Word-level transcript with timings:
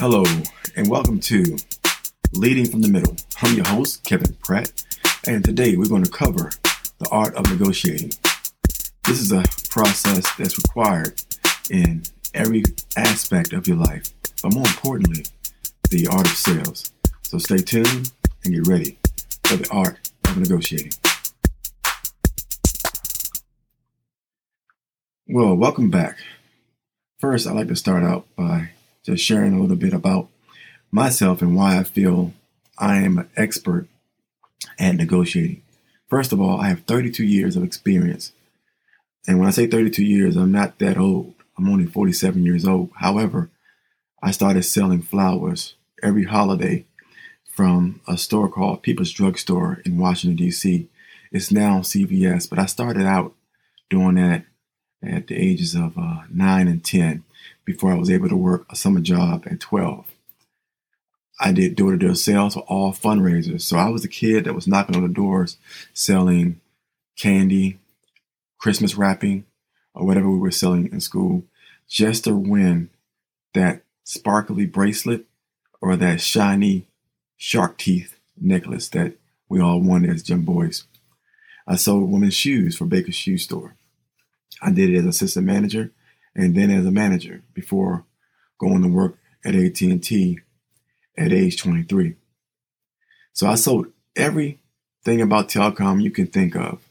Hello, 0.00 0.22
and 0.76 0.88
welcome 0.88 1.18
to 1.18 1.56
Leading 2.32 2.66
from 2.66 2.82
the 2.82 2.88
Middle. 2.88 3.16
I'm 3.42 3.56
your 3.56 3.66
host, 3.66 4.04
Kevin 4.04 4.32
Pratt, 4.34 4.70
and 5.26 5.44
today 5.44 5.76
we're 5.76 5.88
going 5.88 6.04
to 6.04 6.10
cover 6.10 6.50
the 7.00 7.08
art 7.10 7.34
of 7.34 7.50
negotiating. 7.50 8.12
This 9.08 9.20
is 9.20 9.32
a 9.32 9.42
process 9.70 10.24
that's 10.36 10.56
required 10.56 11.20
in 11.68 12.04
every 12.32 12.62
aspect 12.96 13.52
of 13.52 13.66
your 13.66 13.76
life, 13.76 14.04
but 14.40 14.54
more 14.54 14.68
importantly, 14.68 15.24
the 15.90 16.06
art 16.06 16.26
of 16.26 16.36
sales. 16.36 16.92
So 17.22 17.38
stay 17.38 17.58
tuned 17.58 18.12
and 18.44 18.54
get 18.54 18.68
ready 18.68 18.98
for 19.42 19.56
the 19.56 19.68
art 19.72 20.12
of 20.28 20.38
negotiating. 20.38 20.92
Well, 25.26 25.56
welcome 25.56 25.90
back. 25.90 26.18
First, 27.18 27.48
I'd 27.48 27.56
like 27.56 27.66
to 27.66 27.74
start 27.74 28.04
out 28.04 28.28
by 28.36 28.70
just 29.08 29.24
sharing 29.24 29.54
a 29.54 29.60
little 29.60 29.76
bit 29.76 29.94
about 29.94 30.28
myself 30.90 31.40
and 31.40 31.56
why 31.56 31.78
I 31.78 31.82
feel 31.82 32.34
I 32.76 32.98
am 32.98 33.18
an 33.18 33.30
expert 33.36 33.88
at 34.78 34.96
negotiating. 34.96 35.62
First 36.08 36.30
of 36.32 36.40
all, 36.40 36.60
I 36.60 36.68
have 36.68 36.82
32 36.82 37.24
years 37.24 37.56
of 37.56 37.64
experience. 37.64 38.32
And 39.26 39.38
when 39.38 39.48
I 39.48 39.50
say 39.50 39.66
32 39.66 40.04
years, 40.04 40.36
I'm 40.36 40.52
not 40.52 40.78
that 40.78 40.98
old. 40.98 41.34
I'm 41.56 41.68
only 41.68 41.86
47 41.86 42.44
years 42.44 42.66
old. 42.66 42.90
However, 42.96 43.50
I 44.22 44.30
started 44.30 44.64
selling 44.64 45.02
flowers 45.02 45.74
every 46.02 46.24
holiday 46.24 46.84
from 47.50 48.00
a 48.06 48.18
store 48.18 48.50
called 48.50 48.82
People's 48.82 49.10
Drug 49.10 49.38
Store 49.38 49.80
in 49.86 49.98
Washington, 49.98 50.36
D.C. 50.36 50.88
It's 51.32 51.50
now 51.50 51.80
CVS, 51.80 52.48
but 52.48 52.58
I 52.58 52.66
started 52.66 53.06
out 53.06 53.34
doing 53.88 54.16
that 54.16 54.44
at 55.02 55.26
the 55.26 55.36
ages 55.36 55.74
of 55.74 55.96
uh, 55.96 56.22
9 56.30 56.68
and 56.68 56.84
10 56.84 57.24
before 57.64 57.92
I 57.92 57.96
was 57.96 58.10
able 58.10 58.28
to 58.28 58.36
work 58.36 58.66
a 58.70 58.76
summer 58.76 59.00
job 59.00 59.44
at 59.50 59.60
12. 59.60 60.06
I 61.40 61.52
did 61.52 61.76
door 61.76 61.92
to 61.92 61.96
door 61.96 62.14
sales 62.14 62.54
for 62.54 62.60
all 62.60 62.92
fundraisers. 62.92 63.62
So 63.62 63.76
I 63.76 63.88
was 63.90 64.04
a 64.04 64.08
kid 64.08 64.44
that 64.44 64.54
was 64.54 64.66
knocking 64.66 64.96
on 64.96 65.02
the 65.02 65.08
doors 65.08 65.56
selling 65.94 66.60
candy, 67.16 67.78
Christmas 68.58 68.96
wrapping, 68.96 69.44
or 69.94 70.04
whatever 70.04 70.30
we 70.30 70.38
were 70.38 70.50
selling 70.50 70.90
in 70.92 71.00
school 71.00 71.44
just 71.88 72.24
to 72.24 72.34
win 72.34 72.90
that 73.54 73.82
sparkly 74.04 74.66
bracelet 74.66 75.24
or 75.80 75.96
that 75.96 76.20
shiny 76.20 76.86
shark 77.36 77.78
teeth 77.78 78.18
necklace 78.40 78.88
that 78.88 79.14
we 79.48 79.60
all 79.60 79.80
wanted 79.80 80.10
as 80.10 80.28
young 80.28 80.42
boys. 80.42 80.84
I 81.66 81.76
sold 81.76 82.10
women's 82.10 82.34
shoes 82.34 82.76
for 82.76 82.84
Baker's 82.84 83.14
Shoe 83.14 83.38
Store. 83.38 83.74
I 84.62 84.70
did 84.72 84.90
it 84.90 84.98
as 84.98 85.06
assistant 85.06 85.46
manager 85.46 85.92
and 86.34 86.54
then 86.54 86.70
as 86.70 86.86
a 86.86 86.90
manager 86.90 87.42
before 87.54 88.04
going 88.58 88.82
to 88.82 88.88
work 88.88 89.16
at 89.44 89.54
AT&T 89.54 90.40
at 91.16 91.32
age 91.32 91.60
23. 91.60 92.14
So 93.32 93.46
I 93.46 93.54
sold 93.54 93.88
everything 94.16 95.20
about 95.20 95.48
telecom 95.48 96.02
you 96.02 96.10
can 96.10 96.26
think 96.26 96.56
of. 96.56 96.82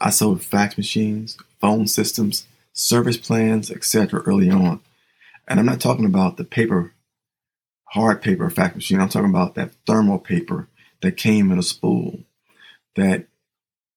I 0.00 0.10
sold 0.10 0.42
fax 0.42 0.76
machines, 0.76 1.36
phone 1.60 1.86
systems, 1.88 2.46
service 2.72 3.16
plans, 3.16 3.70
etc. 3.70 4.20
early 4.20 4.50
on. 4.50 4.80
And 5.46 5.58
I'm 5.58 5.66
not 5.66 5.80
talking 5.80 6.04
about 6.04 6.36
the 6.36 6.44
paper, 6.44 6.92
hard 7.84 8.22
paper 8.22 8.48
fax 8.50 8.74
machine. 8.74 9.00
I'm 9.00 9.08
talking 9.08 9.30
about 9.30 9.54
that 9.56 9.72
thermal 9.86 10.18
paper 10.18 10.68
that 11.00 11.16
came 11.16 11.50
in 11.50 11.58
a 11.58 11.62
spool 11.62 12.20
that 12.96 13.26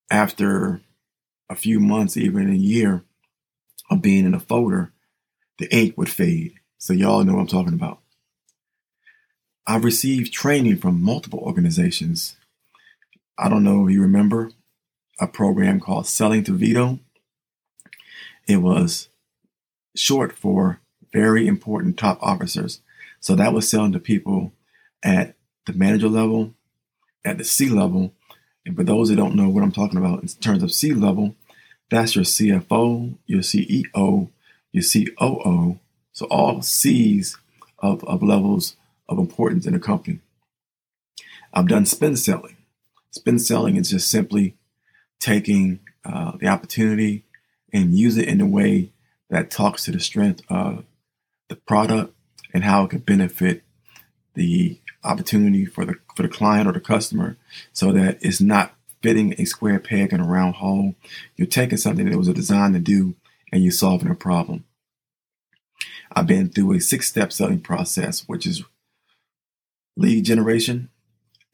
after 0.10 0.82
a 1.52 1.56
few 1.56 1.82
months, 1.82 2.16
even 2.16 2.50
a 2.50 2.56
year 2.56 3.04
of 3.90 4.02
being 4.02 4.26
in 4.26 4.34
a 4.34 4.40
folder, 4.40 4.94
the 5.60 5.68
ink 5.76 5.98
would 5.98 6.10
fade. 6.10 6.54
So 6.78 6.94
y'all 6.94 7.26
know 7.26 7.34
what 7.34 7.42
I'm 7.42 7.48
talking 7.48 7.74
about. 7.74 8.00
I've 9.68 9.84
received 9.84 10.34
training 10.34 10.78
from 10.78 11.04
multiple 11.04 11.40
organizations. 11.40 12.38
I 13.38 13.50
don't 13.50 13.66
know 13.66 13.86
if 13.86 13.94
you 13.94 14.02
remember 14.02 14.52
a 15.20 15.28
program 15.28 15.82
called 15.82 16.08
Selling 16.08 16.46
to 16.46 16.54
VITO. 16.54 17.00
It 18.48 18.58
was 18.58 19.10
short 19.94 20.32
for 20.32 20.80
very 21.12 21.48
important 21.48 21.98
top 21.98 22.18
officers. 22.22 22.80
So 23.20 23.36
that 23.36 23.54
was 23.54 23.70
selling 23.70 23.92
to 23.92 24.00
people 24.00 24.54
at 25.04 25.36
the 25.66 25.74
manager 25.74 26.08
level, 26.08 26.56
at 27.26 27.38
the 27.38 27.44
C 27.44 27.68
level. 27.68 28.14
And 28.66 28.76
for 28.76 28.84
those 28.84 29.10
that 29.10 29.18
don't 29.18 29.36
know 29.36 29.50
what 29.50 29.64
I'm 29.64 29.72
talking 29.72 29.98
about 29.98 30.22
in 30.22 30.28
terms 30.30 30.64
of 30.64 30.72
C 30.72 30.94
level, 30.94 31.36
that's 31.92 32.16
your 32.16 32.24
CFO, 32.24 33.18
your 33.28 33.42
CEO, 33.42 34.30
your 34.72 34.84
COO. 34.84 35.80
So 36.14 36.26
all 36.28 36.62
C's 36.62 37.38
of, 37.80 38.04
of 38.06 38.24
levels 38.24 38.78
of 39.10 39.20
importance 39.20 39.66
in 39.66 39.76
a 39.76 39.80
company. 39.80 40.20
I've 41.54 41.68
done 41.68 41.86
spin 41.86 42.16
selling. 42.16 42.56
Spin 43.12 43.40
selling 43.40 43.76
is 43.76 43.90
just 43.90 44.10
simply 44.10 44.56
taking 45.20 45.80
uh, 46.06 46.38
the 46.38 46.48
opportunity 46.48 47.26
and 47.74 47.98
use 47.98 48.18
it 48.18 48.28
in 48.28 48.40
a 48.40 48.46
way 48.46 48.92
that 49.30 49.52
talks 49.52 49.86
to 49.86 49.92
the 49.92 50.00
strength 50.00 50.42
of 50.50 50.86
the 51.50 51.56
product 51.58 52.14
and 52.54 52.64
how 52.64 52.86
it 52.86 52.92
can 52.92 53.00
benefit 53.00 53.64
the 54.34 54.80
opportunity 55.04 55.66
for 55.66 55.86
the 55.86 55.96
for 56.16 56.24
the 56.24 56.30
client 56.30 56.68
or 56.70 56.72
the 56.72 56.80
customer 56.80 57.36
so 57.74 57.92
that 57.92 58.18
it's 58.22 58.40
not 58.40 58.74
fitting 59.02 59.36
a 59.38 59.46
square 59.46 59.80
peg 59.80 60.14
in 60.14 60.22
a 60.22 60.28
round 60.28 60.56
hole. 60.56 60.96
You're 61.36 61.48
taking 61.48 61.78
something 61.78 62.10
that 62.10 62.18
was 62.18 62.30
designed 62.30 62.74
to 62.76 62.80
do 62.80 63.16
and 63.52 63.64
you're 63.64 63.72
solving 63.72 64.10
a 64.10 64.16
problem. 64.16 64.66
I've 66.14 66.28
been 66.28 66.50
through 66.50 66.74
a 66.74 66.80
six 66.80 67.08
step 67.08 67.32
selling 67.32 67.62
process, 67.62 68.28
which 68.28 68.46
is 68.46 68.64
lead 69.96 70.26
generation. 70.26 70.90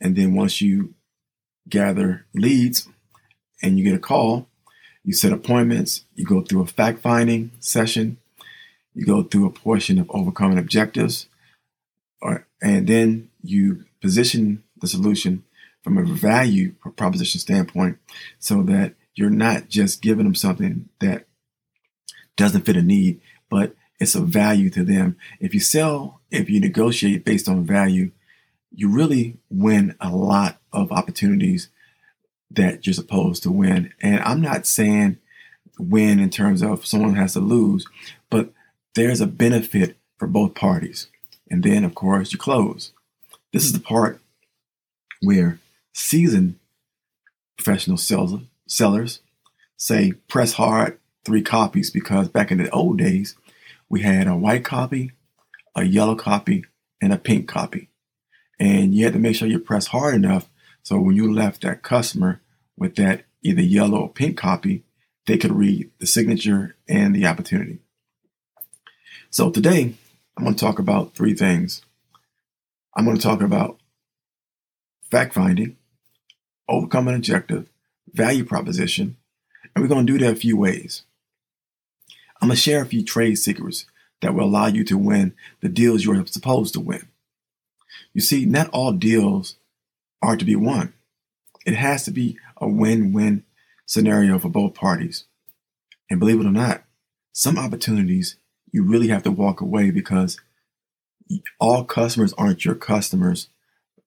And 0.02 0.16
then 0.16 0.36
once 0.36 0.62
you 0.62 0.94
gather 1.70 2.26
leads 2.34 2.88
and 3.62 3.78
you 3.78 3.84
get 3.84 3.96
a 3.96 4.00
call, 4.00 4.48
you 5.04 5.14
set 5.14 5.32
appointments, 5.32 6.06
you 6.16 6.26
go 6.26 6.42
through 6.42 6.62
a 6.62 6.68
fact 6.68 7.00
finding 7.00 7.52
session, 7.60 8.18
you 8.94 9.06
go 9.06 9.24
through 9.24 9.46
a 9.46 9.52
portion 9.52 10.00
of 10.00 10.10
overcoming 10.10 10.58
objectives, 10.58 11.28
or, 12.22 12.46
and 12.62 12.88
then 12.88 13.30
you 13.42 13.86
position 14.02 14.64
the 14.82 14.88
solution 14.88 15.44
from 15.84 15.98
a 15.98 16.04
value 16.04 16.74
proposition 16.96 17.40
standpoint 17.40 17.98
so 18.40 18.64
that 18.64 18.96
you're 19.16 19.30
not 19.30 19.70
just 19.70 20.02
giving 20.02 20.26
them 20.26 20.36
something 20.36 20.90
that 21.00 21.26
doesn't 22.36 22.66
fit 22.66 22.76
a 22.76 22.82
need, 22.82 23.20
but 23.50 23.76
it's 24.00 24.16
a 24.16 24.22
value 24.22 24.70
to 24.70 24.84
them. 24.84 25.18
If 25.40 25.54
you 25.54 25.60
sell, 25.60 26.22
if 26.30 26.50
you 26.50 26.60
negotiate 26.60 27.26
based 27.26 27.50
on 27.50 27.66
value, 27.66 28.12
you 28.72 28.90
really 28.90 29.38
win 29.50 29.96
a 30.00 30.10
lot 30.10 30.60
of 30.72 30.92
opportunities 30.92 31.70
that 32.52 32.86
you're 32.86 32.94
supposed 32.94 33.44
to 33.44 33.52
win. 33.52 33.94
And 34.02 34.20
I'm 34.22 34.42
not 34.42 34.66
saying 34.68 35.18
win 35.80 36.20
in 36.20 36.30
terms 36.30 36.62
of 36.62 36.86
someone 36.86 37.16
has 37.16 37.34
to 37.34 37.40
lose, 37.40 37.86
but 38.30 38.52
there's 38.96 39.22
a 39.22 39.28
benefit 39.28 39.98
for 40.18 40.28
both 40.28 40.56
parties. 40.56 41.08
And 41.50 41.64
then, 41.64 41.84
of 41.84 41.96
course, 41.96 42.32
you 42.32 42.40
close. 42.40 42.92
This 43.54 43.66
is 43.66 43.74
the 43.74 43.80
part 43.80 44.20
where 45.22 45.60
seasoned 45.98 46.60
professional 47.58 47.98
sellers, 47.98 48.44
sellers 48.68 49.22
say 49.76 50.12
press 50.28 50.54
hard 50.54 51.00
three 51.26 51.42
copies 51.42 51.90
because 51.90 52.30
back 52.30 52.52
in 52.52 52.60
the 52.60 52.70
old 52.70 52.98
days, 52.98 53.36
we 53.90 54.02
had 54.02 54.28
a 54.28 54.36
white 54.36 54.64
copy, 54.64 55.12
a 55.76 55.84
yellow 55.84 56.16
copy, 56.16 56.66
and 57.02 57.12
a 57.12 57.18
pink 57.18 57.48
copy. 57.48 57.90
And 58.60 58.94
you 58.94 59.06
had 59.06 59.14
to 59.14 59.20
make 59.20 59.36
sure 59.36 59.48
you 59.48 59.60
press 59.60 59.88
hard 59.88 60.14
enough 60.14 60.50
so 60.84 61.00
when 61.00 61.16
you 61.16 61.34
left 61.34 61.64
that 61.64 61.84
customer 61.84 62.42
with 62.78 62.96
that 62.96 63.26
either 63.42 63.62
yellow 63.62 64.02
or 64.02 64.10
pink 64.10 64.38
copy, 64.38 64.84
they 65.26 65.38
could 65.38 65.52
read 65.52 65.90
the 66.00 66.06
signature 66.06 66.76
and 66.88 67.16
the 67.16 67.26
opportunity. 67.26 67.80
So 69.30 69.50
today, 69.50 69.96
I'm 70.38 70.44
going 70.44 70.56
to 70.56 70.60
talk 70.64 70.80
about 70.80 71.16
three 71.16 71.34
things. 71.34 71.82
I'm 72.96 73.06
going 73.06 73.18
to 73.18 73.24
talk 73.24 73.42
about 73.42 73.80
fact 75.10 75.34
finding, 75.34 75.77
overcome 76.70 77.08
an 77.08 77.16
objective, 77.16 77.70
value 78.12 78.44
proposition, 78.44 79.18
and 79.76 79.84
we're 79.84 79.90
going 79.90 80.06
to 80.06 80.14
do 80.14 80.20
that 80.20 80.34
a 80.34 80.36
few 80.36 80.58
ways. 80.58 81.04
I'm 82.42 82.50
going 82.50 82.56
to 82.56 82.62
share 82.62 82.82
a 82.82 82.86
few 82.86 83.04
trade 83.04 83.36
secrets 83.36 83.86
that 84.22 84.34
will 84.34 84.46
allow 84.46 84.68
you 84.68 84.84
to 84.86 84.98
win 84.98 85.34
the 85.62 85.70
deals 85.70 86.04
you're 86.04 86.26
supposed 86.26 86.74
to 86.74 86.80
win. 86.80 87.08
You 88.14 88.22
see, 88.22 88.46
not 88.46 88.70
all 88.70 88.92
deals 88.92 89.58
are 90.22 90.38
to 90.38 90.46
be 90.46 90.56
won. 90.56 90.94
It 91.66 91.76
has 91.76 92.04
to 92.06 92.12
be 92.12 92.38
a 92.58 92.68
win 92.68 93.14
win 93.14 93.44
scenario 93.86 94.40
for 94.40 94.50
both 94.50 94.74
parties. 94.74 95.26
And 96.10 96.20
believe 96.20 96.40
it 96.40 96.46
or 96.46 96.52
not, 96.52 96.84
some 97.34 97.58
opportunities 97.58 98.38
you 98.72 98.84
really 98.84 99.10
have 99.10 99.24
to 99.24 99.32
walk 99.32 99.62
away 99.62 99.92
because 99.92 100.40
all 101.60 101.84
customers 101.84 102.34
aren't 102.34 102.66
your 102.66 102.76
customers 102.76 103.50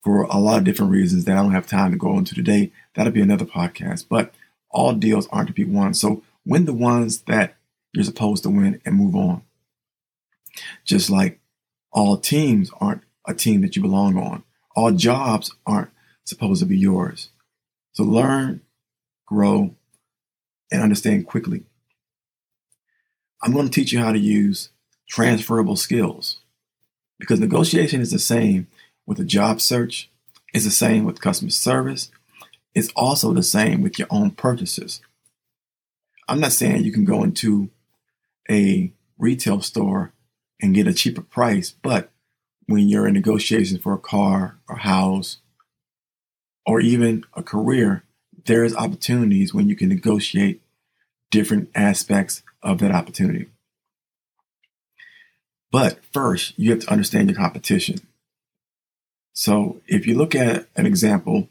for 0.03 0.23
a 0.23 0.39
lot 0.39 0.59
of 0.59 0.65
different 0.65 0.93
reasons 0.93 1.25
that 1.25 1.37
I 1.37 1.43
don't 1.43 1.53
have 1.53 1.67
time 1.67 1.93
to 1.93 1.99
go 1.99 2.17
into 2.17 2.35
today. 2.35 2.73
That'll 2.95 3.13
be 3.13 3.21
another 3.21 3.45
podcast. 3.45 4.07
But 4.09 4.35
all 4.71 4.93
deals 4.95 5.29
aren't 5.31 5.49
to 5.49 5.55
be 5.55 5.65
won. 5.65 5.95
So 5.95 6.23
win 6.45 6.65
the 6.65 6.73
ones 6.73 7.23
that 7.23 7.57
you're 7.93 8.05
supposed 8.05 8.43
to 8.45 8.51
win 8.51 8.81
and 8.85 8.95
move 8.95 9.15
on. 9.17 9.43
Just 10.85 11.11
like 11.11 11.41
All 11.93 12.17
teams 12.17 12.71
aren't 12.81 13.03
a 13.27 13.35
team 13.35 13.63
that 13.63 13.77
you 13.77 13.83
belong 13.83 14.17
on. 14.17 14.45
All 14.77 14.93
jobs 14.93 15.53
aren't 15.67 15.91
supposed 16.25 16.61
to 16.61 16.67
be 16.67 16.79
yours. 16.79 17.31
So 17.93 18.05
learn, 18.05 18.61
grow, 19.27 19.75
and 20.71 20.83
understand 20.83 21.27
quickly. 21.27 21.65
I'm 23.43 23.53
going 23.53 23.67
to 23.67 23.73
teach 23.73 23.93
you 23.93 23.99
how 23.99 24.13
to 24.13 24.19
use 24.19 24.71
transferable 25.09 25.77
skills 25.77 26.39
because 27.19 27.41
negotiation 27.41 28.01
is 28.01 28.13
the 28.13 28.19
same 28.19 28.69
with 29.11 29.19
a 29.19 29.25
job 29.25 29.61
search, 29.61 30.09
it's 30.55 30.65
the 30.65 30.71
same 30.71 31.03
with 31.03 31.21
customer 31.21 31.51
service, 31.51 32.13
it's 32.77 32.93
also 32.95 33.33
the 33.33 33.43
same 33.43 33.83
with 33.83 33.99
your 33.99 34.07
own 34.09 34.31
purchases. 34.31 35.01
I'm 36.29 36.39
not 36.39 36.53
saying 36.53 36.85
you 36.85 36.93
can 36.93 37.05
go 37.05 37.25
into 37.25 37.71
a 38.49 38.93
retail 39.19 39.63
store 39.63 40.13
and 40.63 40.77
get 40.77 40.87
a 40.87 40.95
cheaper 40.95 41.23
price, 41.23 41.75
but 41.83 42.11
when 42.67 42.89
you're 42.89 43.09
in 43.09 43.15
negotiations 43.15 43.81
for 43.83 43.95
a 43.95 43.99
car 43.99 44.61
or 44.69 44.77
house 44.77 45.39
or 46.65 46.81
even 46.81 47.25
a 47.35 47.43
career, 47.43 48.05
there's 48.47 48.77
opportunities 48.77 49.53
when 49.53 49.69
you 49.69 49.75
can 49.75 49.89
negotiate 49.89 50.63
different 51.33 51.69
aspects 51.75 52.45
of 52.63 52.79
that 52.79 52.93
opportunity. 52.93 53.49
But 55.73 55.99
first, 56.13 56.57
you 56.57 56.71
have 56.71 56.81
to 56.83 56.93
understand 56.93 57.29
your 57.29 57.37
competition. 57.37 58.07
So 59.41 59.81
if 59.87 60.07
you 60.07 60.19
look 60.19 60.35
at 60.35 60.67
an 60.77 60.85
example 60.85 61.49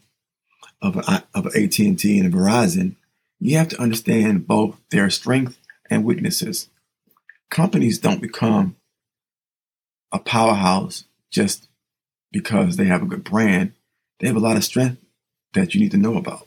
of, 0.79 0.95
uh, 0.95 1.01
a, 1.07 1.23
of 1.33 1.47
AT&T 1.47 2.19
and 2.19 2.31
Verizon, 2.31 2.97
you 3.39 3.57
have 3.57 3.69
to 3.69 3.81
understand 3.81 4.45
both 4.45 4.79
their 4.91 5.09
strengths 5.09 5.57
and 5.89 6.05
weaknesses. 6.05 6.69
Companies 7.49 7.97
don't 7.97 8.21
become 8.21 8.75
a 10.11 10.19
powerhouse 10.19 11.05
just 11.31 11.67
because 12.31 12.75
they 12.75 12.85
have 12.85 13.01
a 13.01 13.07
good 13.07 13.23
brand. 13.23 13.73
They 14.19 14.27
have 14.27 14.35
a 14.35 14.39
lot 14.39 14.55
of 14.55 14.63
strength 14.63 15.03
that 15.55 15.73
you 15.73 15.81
need 15.81 15.89
to 15.89 15.97
know 15.97 16.15
about. 16.15 16.45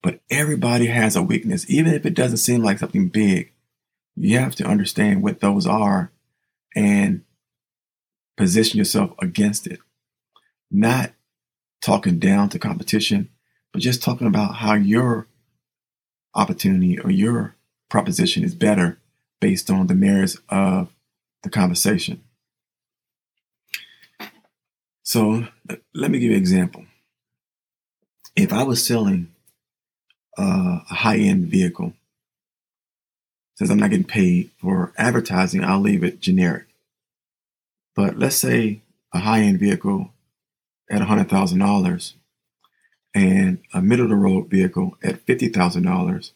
But 0.00 0.20
everybody 0.30 0.86
has 0.86 1.16
a 1.16 1.24
weakness, 1.24 1.68
even 1.68 1.92
if 1.92 2.06
it 2.06 2.14
doesn't 2.14 2.36
seem 2.36 2.62
like 2.62 2.78
something 2.78 3.08
big. 3.08 3.52
You 4.14 4.38
have 4.38 4.54
to 4.54 4.64
understand 4.64 5.24
what 5.24 5.40
those 5.40 5.66
are 5.66 6.12
and 6.76 7.24
position 8.36 8.78
yourself 8.78 9.12
against 9.18 9.66
it. 9.66 9.80
Not 10.70 11.12
talking 11.80 12.18
down 12.18 12.48
to 12.50 12.58
competition, 12.58 13.30
but 13.72 13.82
just 13.82 14.02
talking 14.02 14.26
about 14.26 14.56
how 14.56 14.74
your 14.74 15.26
opportunity 16.34 16.98
or 16.98 17.10
your 17.10 17.54
proposition 17.88 18.44
is 18.44 18.54
better 18.54 18.98
based 19.40 19.70
on 19.70 19.86
the 19.86 19.94
merits 19.94 20.36
of 20.48 20.92
the 21.42 21.50
conversation. 21.50 22.22
So 25.02 25.46
let 25.94 26.10
me 26.10 26.18
give 26.18 26.30
you 26.30 26.36
an 26.36 26.42
example. 26.42 26.84
If 28.36 28.52
I 28.52 28.62
was 28.62 28.84
selling 28.84 29.32
uh, 30.36 30.80
a 30.90 30.94
high 30.94 31.16
end 31.16 31.46
vehicle, 31.46 31.94
since 33.56 33.70
I'm 33.70 33.78
not 33.78 33.90
getting 33.90 34.04
paid 34.04 34.50
for 34.60 34.92
advertising, 34.96 35.64
I'll 35.64 35.80
leave 35.80 36.04
it 36.04 36.20
generic. 36.20 36.66
But 37.96 38.18
let's 38.18 38.36
say 38.36 38.82
a 39.12 39.20
high 39.20 39.40
end 39.40 39.58
vehicle 39.58 40.12
at 40.90 41.02
$100,000 41.02 42.12
and 43.14 43.58
a 43.72 43.82
middle 43.82 44.06
of 44.06 44.10
the 44.10 44.16
road 44.16 44.48
vehicle 44.48 44.96
at 45.02 45.24
$50,000. 45.26 46.32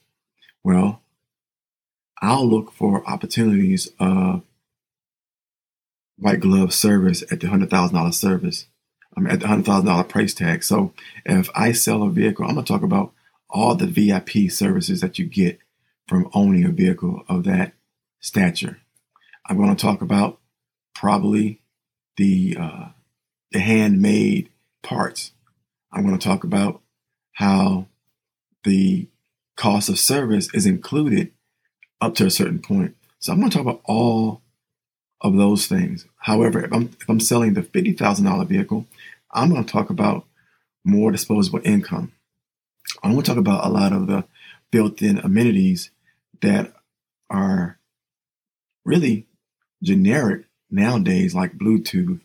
Well, 0.64 1.02
I'll 2.20 2.48
look 2.48 2.72
for 2.72 3.08
opportunities 3.08 3.90
of 3.98 4.42
white 6.16 6.40
glove 6.40 6.72
service 6.72 7.22
at 7.30 7.40
the 7.40 7.48
$100,000 7.48 8.14
service. 8.14 8.66
I'm 9.16 9.26
at 9.26 9.40
the 9.40 9.46
$100,000 9.46 10.08
price 10.08 10.34
tag. 10.34 10.62
So 10.62 10.94
if 11.26 11.50
I 11.54 11.72
sell 11.72 12.02
a 12.02 12.10
vehicle, 12.10 12.44
I'm 12.46 12.54
going 12.54 12.64
to 12.64 12.72
talk 12.72 12.82
about 12.82 13.12
all 13.50 13.74
the 13.74 13.86
VIP 13.86 14.50
services 14.50 15.00
that 15.00 15.18
you 15.18 15.26
get 15.26 15.58
from 16.08 16.30
owning 16.32 16.64
a 16.64 16.70
vehicle 16.70 17.22
of 17.28 17.44
that 17.44 17.74
stature. 18.20 18.78
I'm 19.46 19.56
going 19.56 19.74
to 19.74 19.80
talk 19.80 20.00
about 20.00 20.38
probably 20.94 21.60
the 22.16 22.56
uh, 22.58 22.88
the 23.52 23.60
handmade 23.60 24.48
parts. 24.82 25.32
I'm 25.92 26.06
going 26.06 26.18
to 26.18 26.24
talk 26.24 26.44
about 26.44 26.80
how 27.32 27.86
the 28.64 29.08
cost 29.56 29.88
of 29.88 29.98
service 29.98 30.52
is 30.54 30.66
included 30.66 31.32
up 32.00 32.14
to 32.16 32.26
a 32.26 32.30
certain 32.30 32.60
point. 32.60 32.96
So 33.18 33.32
I'm 33.32 33.38
going 33.38 33.50
to 33.50 33.56
talk 33.56 33.66
about 33.66 33.82
all 33.84 34.42
of 35.20 35.36
those 35.36 35.66
things. 35.66 36.06
However, 36.18 36.64
if 36.64 36.72
I'm 36.72 36.90
if 37.00 37.08
I'm 37.08 37.20
selling 37.20 37.54
the 37.54 37.62
fifty 37.62 37.92
thousand 37.92 38.24
dollar 38.24 38.44
vehicle, 38.44 38.86
I'm 39.30 39.50
going 39.50 39.64
to 39.64 39.70
talk 39.70 39.90
about 39.90 40.24
more 40.84 41.12
disposable 41.12 41.60
income. 41.64 42.12
I'm 43.02 43.12
going 43.12 43.22
to 43.22 43.28
talk 43.28 43.38
about 43.38 43.64
a 43.64 43.70
lot 43.70 43.92
of 43.92 44.06
the 44.06 44.24
built-in 44.70 45.18
amenities 45.18 45.90
that 46.40 46.72
are 47.30 47.78
really 48.84 49.26
generic 49.82 50.44
nowadays, 50.70 51.34
like 51.34 51.58
Bluetooth, 51.58 52.20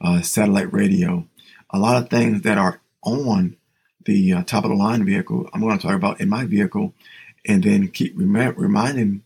uh, 0.00 0.20
satellite 0.22 0.72
radio, 0.72 1.26
a 1.70 1.78
lot 1.78 2.02
of 2.02 2.10
things 2.10 2.42
that 2.42 2.58
are 2.58 2.80
on 3.02 3.56
the 4.04 4.32
uh, 4.32 4.42
top 4.44 4.64
of 4.64 4.70
the 4.70 4.76
line 4.76 5.04
vehicle. 5.04 5.48
I'm 5.52 5.60
going 5.60 5.76
to 5.78 5.82
talk 5.86 5.96
about 5.96 6.20
in 6.20 6.28
my 6.28 6.44
vehicle, 6.44 6.94
and 7.46 7.62
then 7.62 7.88
keep 7.88 8.14
rem- 8.16 8.54
reminding 8.56 9.22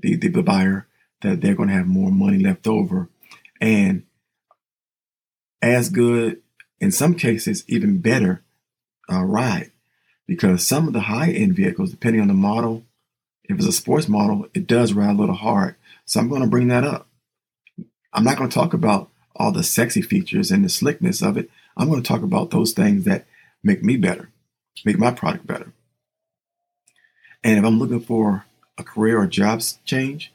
the, 0.00 0.16
the 0.16 0.42
buyer 0.42 0.86
that 1.22 1.40
they're 1.40 1.54
going 1.54 1.68
to 1.68 1.74
have 1.74 1.86
more 1.86 2.10
money 2.10 2.38
left 2.38 2.66
over, 2.66 3.08
and 3.60 4.04
as 5.62 5.88
good 5.88 6.42
in 6.80 6.92
some 6.92 7.14
cases, 7.14 7.64
even 7.66 7.98
better 7.98 8.42
uh, 9.10 9.22
ride 9.22 9.70
because 10.26 10.66
some 10.66 10.86
of 10.86 10.92
the 10.92 11.00
high 11.00 11.30
end 11.30 11.54
vehicles, 11.54 11.90
depending 11.90 12.20
on 12.20 12.28
the 12.28 12.34
model, 12.34 12.84
if 13.44 13.56
it's 13.56 13.66
a 13.66 13.72
sports 13.72 14.08
model, 14.08 14.46
it 14.54 14.66
does 14.66 14.92
ride 14.92 15.14
a 15.14 15.18
little 15.18 15.34
hard. 15.34 15.76
So 16.04 16.20
I'm 16.20 16.28
going 16.28 16.42
to 16.42 16.48
bring 16.48 16.68
that 16.68 16.84
up. 16.84 17.08
I'm 18.12 18.24
not 18.24 18.36
going 18.36 18.50
to 18.50 18.54
talk 18.54 18.74
about 18.74 19.10
all 19.36 19.52
the 19.52 19.62
sexy 19.62 20.02
features 20.02 20.50
and 20.50 20.64
the 20.64 20.68
slickness 20.68 21.22
of 21.22 21.36
it. 21.36 21.50
I'm 21.76 21.88
going 21.88 22.02
to 22.02 22.08
talk 22.08 22.22
about 22.22 22.50
those 22.50 22.72
things 22.72 23.04
that 23.04 23.26
make 23.62 23.82
me 23.82 23.96
better, 23.96 24.30
make 24.84 24.98
my 24.98 25.10
product 25.10 25.46
better. 25.46 25.72
And 27.44 27.58
if 27.58 27.64
I'm 27.64 27.78
looking 27.78 28.00
for 28.00 28.44
a 28.78 28.82
career 28.82 29.20
or 29.20 29.26
jobs 29.26 29.78
change, 29.84 30.32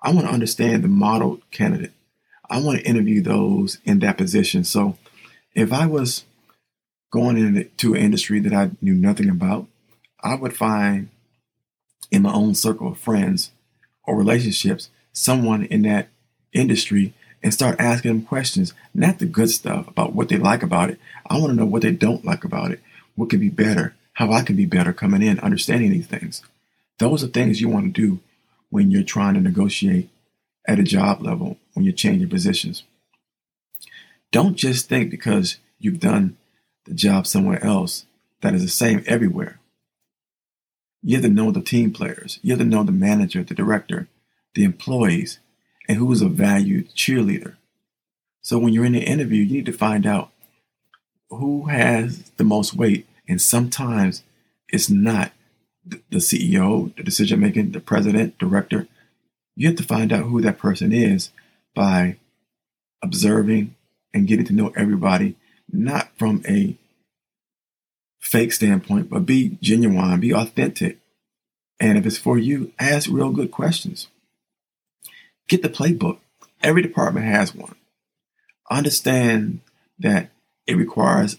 I 0.00 0.12
want 0.12 0.26
to 0.26 0.32
understand 0.32 0.82
the 0.82 0.88
model 0.88 1.40
candidate. 1.50 1.92
I 2.48 2.60
want 2.60 2.78
to 2.78 2.86
interview 2.86 3.22
those 3.22 3.78
in 3.84 4.00
that 4.00 4.18
position. 4.18 4.64
So 4.64 4.98
if 5.54 5.72
I 5.72 5.86
was 5.86 6.24
going 7.12 7.36
into 7.36 7.94
an 7.94 8.00
industry 8.00 8.40
that 8.40 8.52
I 8.52 8.70
knew 8.80 8.94
nothing 8.94 9.28
about, 9.28 9.66
I 10.22 10.34
would 10.34 10.56
find 10.56 11.08
in 12.10 12.22
my 12.22 12.32
own 12.32 12.54
circle 12.54 12.88
of 12.88 12.98
friends 12.98 13.52
or 14.04 14.16
relationships 14.16 14.90
someone 15.12 15.64
in 15.64 15.82
that 15.82 16.08
industry 16.52 17.14
and 17.42 17.52
start 17.52 17.80
asking 17.80 18.12
them 18.12 18.24
questions, 18.24 18.72
not 18.94 19.18
the 19.18 19.26
good 19.26 19.50
stuff 19.50 19.88
about 19.88 20.14
what 20.14 20.28
they 20.28 20.36
like 20.36 20.62
about 20.62 20.90
it. 20.90 20.98
I 21.28 21.38
want 21.38 21.48
to 21.48 21.54
know 21.54 21.66
what 21.66 21.82
they 21.82 21.92
don't 21.92 22.24
like 22.24 22.44
about 22.44 22.70
it, 22.70 22.80
what 23.16 23.30
could 23.30 23.40
be 23.40 23.48
better, 23.48 23.94
how 24.14 24.32
I 24.32 24.42
can 24.42 24.56
be 24.56 24.66
better 24.66 24.92
coming 24.92 25.22
in, 25.22 25.40
understanding 25.40 25.90
these 25.90 26.06
things. 26.06 26.42
Those 26.98 27.24
are 27.24 27.28
things 27.28 27.60
you 27.60 27.68
want 27.68 27.94
to 27.94 28.00
do 28.00 28.20
when 28.70 28.90
you're 28.90 29.02
trying 29.02 29.34
to 29.34 29.40
negotiate 29.40 30.08
at 30.66 30.78
a 30.78 30.84
job 30.84 31.22
level, 31.22 31.58
when 31.74 31.84
you're 31.84 31.94
changing 31.94 32.28
positions. 32.28 32.84
Don't 34.30 34.56
just 34.56 34.88
think 34.88 35.10
because 35.10 35.58
you've 35.78 36.00
done 36.00 36.36
the 36.84 36.94
job 36.94 37.26
somewhere 37.26 37.62
else 37.64 38.06
that 38.40 38.54
is 38.54 38.62
the 38.62 38.68
same 38.68 39.02
everywhere. 39.06 39.58
You 41.02 41.16
have 41.16 41.24
to 41.24 41.30
know 41.30 41.50
the 41.50 41.60
team 41.60 41.92
players. 41.92 42.38
You 42.42 42.52
have 42.52 42.60
to 42.60 42.64
know 42.64 42.84
the 42.84 42.92
manager, 42.92 43.42
the 43.42 43.54
director, 43.54 44.08
the 44.54 44.64
employees, 44.64 45.38
and 45.92 45.98
who 45.98 46.10
is 46.10 46.22
a 46.22 46.28
valued 46.28 46.88
cheerleader. 46.94 47.56
So 48.40 48.58
when 48.58 48.72
you're 48.72 48.86
in 48.86 48.94
the 48.94 49.00
interview, 49.00 49.42
you 49.42 49.52
need 49.52 49.66
to 49.66 49.74
find 49.74 50.06
out 50.06 50.30
who 51.28 51.66
has 51.66 52.30
the 52.38 52.44
most 52.44 52.72
weight. 52.72 53.06
And 53.28 53.42
sometimes 53.42 54.22
it's 54.70 54.88
not 54.88 55.32
the 55.84 56.16
CEO, 56.16 56.96
the 56.96 57.02
decision 57.02 57.40
making, 57.40 57.72
the 57.72 57.80
president, 57.80 58.38
director. 58.38 58.88
You 59.54 59.68
have 59.68 59.76
to 59.76 59.82
find 59.82 60.14
out 60.14 60.24
who 60.24 60.40
that 60.40 60.56
person 60.56 60.92
is 60.92 61.28
by 61.74 62.16
observing 63.02 63.74
and 64.14 64.26
getting 64.26 64.46
to 64.46 64.54
know 64.54 64.72
everybody, 64.74 65.36
not 65.70 66.08
from 66.16 66.42
a 66.48 66.74
fake 68.18 68.54
standpoint, 68.54 69.10
but 69.10 69.26
be 69.26 69.58
genuine, 69.60 70.20
be 70.20 70.32
authentic. 70.32 71.00
And 71.78 71.98
if 71.98 72.06
it's 72.06 72.16
for 72.16 72.38
you, 72.38 72.72
ask 72.78 73.10
real 73.10 73.30
good 73.30 73.50
questions. 73.50 74.08
Get 75.52 75.60
the 75.60 75.68
playbook. 75.68 76.16
Every 76.62 76.80
department 76.80 77.26
has 77.26 77.54
one. 77.54 77.74
Understand 78.70 79.60
that 79.98 80.30
it 80.66 80.78
requires 80.78 81.36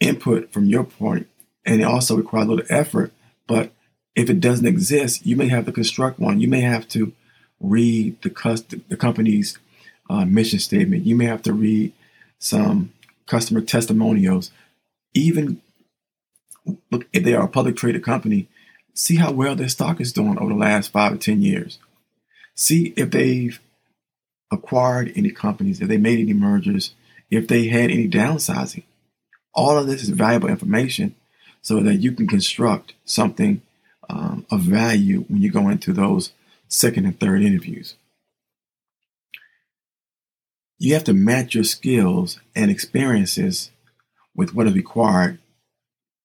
input 0.00 0.52
from 0.52 0.66
your 0.66 0.84
point 0.84 1.28
and 1.64 1.80
it 1.80 1.84
also 1.84 2.14
requires 2.14 2.46
a 2.46 2.50
little 2.50 2.66
effort. 2.68 3.10
But 3.46 3.72
if 4.14 4.28
it 4.28 4.40
doesn't 4.40 4.66
exist, 4.66 5.24
you 5.24 5.34
may 5.34 5.48
have 5.48 5.64
to 5.64 5.72
construct 5.72 6.18
one. 6.18 6.42
You 6.42 6.48
may 6.48 6.60
have 6.60 6.86
to 6.88 7.14
read 7.58 8.20
the, 8.20 8.82
the 8.90 8.98
company's 8.98 9.56
uh, 10.10 10.26
mission 10.26 10.58
statement. 10.58 11.06
You 11.06 11.16
may 11.16 11.24
have 11.24 11.40
to 11.44 11.54
read 11.54 11.94
some 12.38 12.92
customer 13.24 13.62
testimonials. 13.62 14.50
Even 15.14 15.62
look 16.92 17.06
if 17.14 17.24
they 17.24 17.32
are 17.32 17.46
a 17.46 17.48
public 17.48 17.76
traded 17.76 18.04
company, 18.04 18.46
see 18.92 19.16
how 19.16 19.32
well 19.32 19.56
their 19.56 19.70
stock 19.70 20.02
is 20.02 20.12
doing 20.12 20.38
over 20.38 20.50
the 20.50 20.58
last 20.58 20.92
five 20.92 21.14
or 21.14 21.16
ten 21.16 21.40
years. 21.40 21.78
See 22.58 22.92
if 22.96 23.12
they've 23.12 23.60
acquired 24.50 25.12
any 25.14 25.30
companies, 25.30 25.80
if 25.80 25.86
they 25.86 25.96
made 25.96 26.18
any 26.18 26.32
mergers, 26.32 26.92
if 27.30 27.46
they 27.46 27.68
had 27.68 27.92
any 27.92 28.08
downsizing. 28.08 28.82
All 29.54 29.78
of 29.78 29.86
this 29.86 30.02
is 30.02 30.08
valuable 30.08 30.48
information 30.48 31.14
so 31.62 31.78
that 31.80 31.96
you 31.96 32.10
can 32.10 32.26
construct 32.26 32.94
something 33.04 33.62
um, 34.10 34.44
of 34.50 34.62
value 34.62 35.24
when 35.28 35.40
you 35.40 35.52
go 35.52 35.68
into 35.68 35.92
those 35.92 36.32
second 36.66 37.04
and 37.04 37.20
third 37.20 37.44
interviews. 37.44 37.94
You 40.78 40.94
have 40.94 41.04
to 41.04 41.14
match 41.14 41.54
your 41.54 41.62
skills 41.62 42.40
and 42.56 42.72
experiences 42.72 43.70
with 44.34 44.52
what 44.52 44.66
is 44.66 44.74
required 44.74 45.38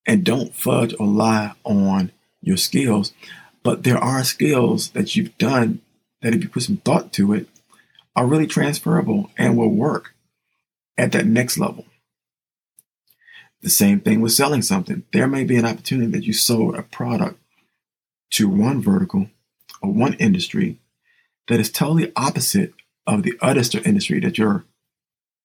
and 0.04 0.24
don't 0.24 0.52
fudge 0.52 0.96
or 0.98 1.06
lie 1.06 1.52
on 1.62 2.10
your 2.40 2.56
skills. 2.56 3.12
But 3.62 3.84
there 3.84 3.98
are 3.98 4.24
skills 4.24 4.90
that 4.90 5.14
you've 5.14 5.38
done 5.38 5.80
that 6.24 6.34
if 6.34 6.42
you 6.42 6.48
put 6.48 6.62
some 6.62 6.78
thought 6.78 7.12
to 7.12 7.34
it 7.34 7.46
are 8.16 8.26
really 8.26 8.46
transferable 8.46 9.30
and 9.36 9.58
will 9.58 9.68
work 9.68 10.14
at 10.96 11.12
that 11.12 11.26
next 11.26 11.58
level. 11.58 11.84
The 13.60 13.68
same 13.68 14.00
thing 14.00 14.22
with 14.22 14.32
selling 14.32 14.62
something. 14.62 15.04
There 15.12 15.28
may 15.28 15.44
be 15.44 15.56
an 15.56 15.66
opportunity 15.66 16.10
that 16.12 16.24
you 16.24 16.32
sold 16.32 16.76
a 16.76 16.82
product 16.82 17.38
to 18.32 18.48
one 18.48 18.80
vertical 18.80 19.28
or 19.82 19.92
one 19.92 20.14
industry 20.14 20.78
that 21.48 21.60
is 21.60 21.70
totally 21.70 22.10
opposite 22.16 22.72
of 23.06 23.22
the 23.22 23.34
other 23.42 23.60
industry 23.84 24.18
that 24.20 24.38
you're 24.38 24.64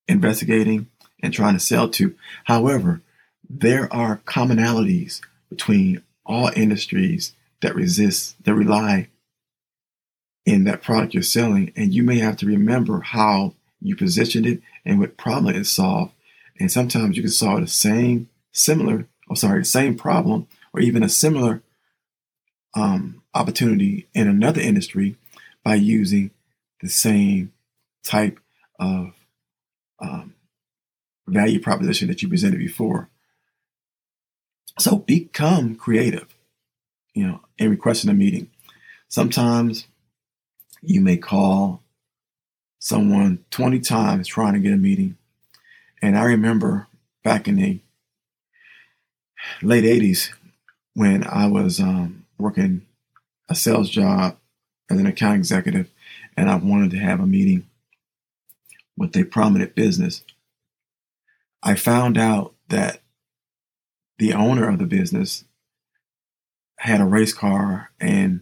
investigating 0.08 0.88
and 1.22 1.34
trying 1.34 1.56
to 1.56 1.60
sell 1.60 1.90
to. 1.90 2.16
However, 2.46 3.02
there 3.50 3.94
are 3.94 4.22
commonalities 4.26 5.20
between 5.50 6.04
all 6.26 6.52
industries 6.56 7.34
that 7.62 7.76
resist, 7.76 8.42
that 8.46 8.54
rely 8.54 9.10
in 10.50 10.64
that 10.66 10.82
product 10.82 11.14
you're 11.14 11.24
selling, 11.24 11.72
and 11.76 11.94
you 11.94 12.04
may 12.04 12.20
have 12.20 12.38
to 12.38 12.46
remember 12.46 13.02
how 13.02 13.54
you 13.82 13.96
positioned 13.96 14.46
it 14.46 14.62
and 14.86 15.00
what 15.00 15.18
problem 15.18 15.56
it 15.56 15.66
solved 15.66 16.14
and 16.60 16.72
sometimes 16.72 17.16
you 17.16 17.24
can 17.24 17.32
solve 17.32 17.62
the 17.62 17.68
same, 17.68 18.30
similar, 18.52 19.08
or 19.28 19.36
sorry, 19.36 19.60
the 19.60 19.66
same 19.66 19.96
problem 19.96 20.48
or 20.74 20.82
even 20.82 21.04
a 21.04 21.10
similar 21.10 21.64
um, 22.76 23.24
opportunity 23.34 24.08
in 24.14 24.28
another 24.28 24.60
industry 24.60 25.16
by 25.64 25.76
using 25.76 26.32
the 26.82 26.90
same 26.90 27.54
type 28.04 28.40
of 28.80 29.14
um, 30.00 30.36
value 31.28 31.60
proposition 31.60 32.08
that 32.08 32.22
you 32.22 32.28
presented 32.30 32.60
before. 32.60 33.10
So 34.78 34.98
become 34.98 35.76
creative, 35.76 36.36
you 37.14 37.26
know, 37.26 37.42
in 37.58 37.70
requesting 37.70 38.10
a 38.10 38.14
meeting. 38.14 38.50
Sometimes 39.08 39.88
you 40.82 41.02
may 41.02 41.18
call 41.18 41.82
someone 42.80 43.44
20 43.52 43.80
times 43.80 44.28
trying 44.28 44.54
to 44.54 44.60
get 44.60 44.74
a 44.74 44.78
meeting 44.78 45.18
and 46.02 46.18
I 46.18 46.24
remember 46.24 46.88
back 47.24 47.48
in 47.48 47.58
the 47.58 47.80
late 49.62 49.84
80s 49.84 50.30
when 50.94 51.26
I 51.26 51.48
was 51.48 51.80
um, 51.80 52.26
working 52.38 52.86
a 53.50 53.56
sales 53.56 53.90
job 53.90 54.38
as 54.90 55.00
an 55.00 55.06
account 55.06 55.36
executive 55.36 55.90
and 56.38 56.50
I 56.50 56.56
wanted 56.56 56.92
to 56.92 56.98
have 56.98 57.20
a 57.20 57.28
meeting 57.28 57.68
with 58.98 59.16
a 59.16 59.24
prominent 59.24 59.76
business. 59.76 60.24
I 61.62 61.76
found 61.76 62.18
out 62.18 62.54
that 62.70 63.02
the 64.18 64.34
owner 64.34 64.70
of 64.70 64.80
the 64.80 64.86
business 64.86 65.46
had 66.78 67.02
a 67.02 67.06
race 67.06 67.34
car 67.34 67.92
and 68.00 68.42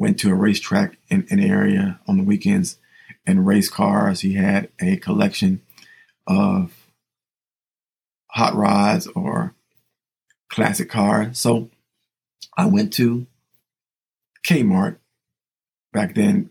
went 0.00 0.18
to 0.18 0.30
a 0.30 0.34
racetrack 0.34 0.96
in 1.10 1.26
an 1.28 1.38
area 1.38 2.00
on 2.08 2.16
the 2.16 2.22
weekends 2.22 2.78
and 3.26 3.46
race 3.46 3.68
cars. 3.68 4.20
He 4.20 4.32
had 4.32 4.70
a 4.80 4.96
collection 4.96 5.60
of 6.26 6.86
hot 8.28 8.54
rods 8.54 9.06
or 9.08 9.54
classic 10.48 10.88
cars. 10.88 11.38
So 11.38 11.68
I 12.56 12.64
went 12.64 12.94
to 12.94 13.26
Kmart. 14.42 14.96
Back 15.92 16.14
then, 16.14 16.48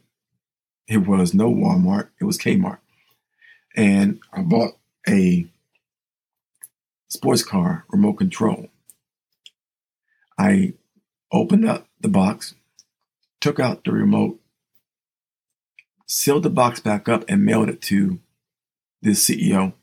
it 0.87 1.07
was 1.07 1.33
no 1.33 1.51
Walmart, 1.51 2.09
it 2.21 2.25
was 2.25 2.37
Kmart. 2.37 2.77
And 3.75 4.19
I 4.31 4.43
bought 4.43 4.77
a 5.07 5.47
sports 7.07 7.41
car 7.41 7.83
remote 7.89 8.13
control. 8.13 8.67
I 10.37 10.73
opened 11.31 11.67
up 11.67 11.87
the 11.99 12.09
box, 12.09 12.53
took 13.41 13.59
out 13.59 13.83
the 13.83 13.91
remote, 13.91 14.39
sealed 16.05 16.43
the 16.43 16.49
box 16.49 16.79
back 16.79 17.07
up, 17.07 17.23
and 17.27 17.45
mailed 17.45 17.69
it 17.69 17.81
to 17.83 18.19
this 19.01 19.27
CEO, 19.27 19.73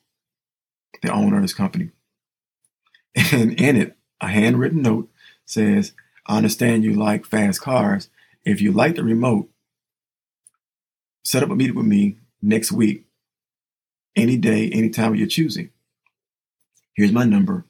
the 1.02 1.10
owner 1.10 1.36
of 1.36 1.42
this 1.42 1.54
company. 1.54 1.90
And 3.32 3.58
in 3.58 3.76
it, 3.76 3.96
a 4.20 4.28
handwritten 4.28 4.82
note 4.82 5.10
says, 5.46 5.92
I 6.26 6.36
understand 6.36 6.84
you 6.84 6.92
like 6.92 7.24
fast 7.24 7.62
cars. 7.62 8.10
If 8.44 8.60
you 8.60 8.72
like 8.72 8.96
the 8.96 9.04
remote, 9.04 9.48
set 11.22 11.42
up 11.42 11.50
a 11.50 11.56
meeting 11.56 11.76
with 11.76 11.86
me 11.86 12.18
next 12.42 12.72
week, 12.72 13.06
any 14.14 14.36
day, 14.36 14.70
any 14.70 14.90
time 14.90 15.14
you're 15.14 15.26
choosing. 15.26 15.70
Here's 16.94 17.12
my 17.12 17.24
number. 17.24 17.64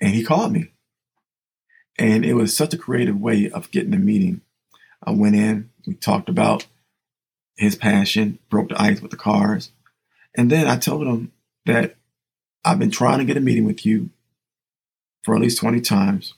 And 0.00 0.14
he 0.14 0.24
called 0.24 0.52
me. 0.52 0.72
And 1.98 2.24
it 2.24 2.34
was 2.34 2.56
such 2.56 2.74
a 2.74 2.78
creative 2.78 3.20
way 3.20 3.50
of 3.50 3.70
getting 3.70 3.94
a 3.94 3.98
meeting. 3.98 4.42
I 5.02 5.12
went 5.12 5.36
in, 5.36 5.70
we 5.86 5.94
talked 5.94 6.28
about 6.28 6.66
his 7.56 7.76
passion, 7.76 8.38
broke 8.50 8.68
the 8.68 8.80
ice 8.80 9.00
with 9.00 9.10
the 9.10 9.16
cars. 9.16 9.70
And 10.34 10.50
then 10.50 10.66
I 10.66 10.76
told 10.76 11.06
him 11.06 11.32
that 11.64 11.96
I've 12.64 12.78
been 12.78 12.90
trying 12.90 13.18
to 13.18 13.24
get 13.24 13.36
a 13.36 13.40
meeting 13.40 13.64
with 13.64 13.86
you 13.86 14.10
for 15.22 15.34
at 15.34 15.40
least 15.40 15.58
20 15.58 15.80
times. 15.80 16.34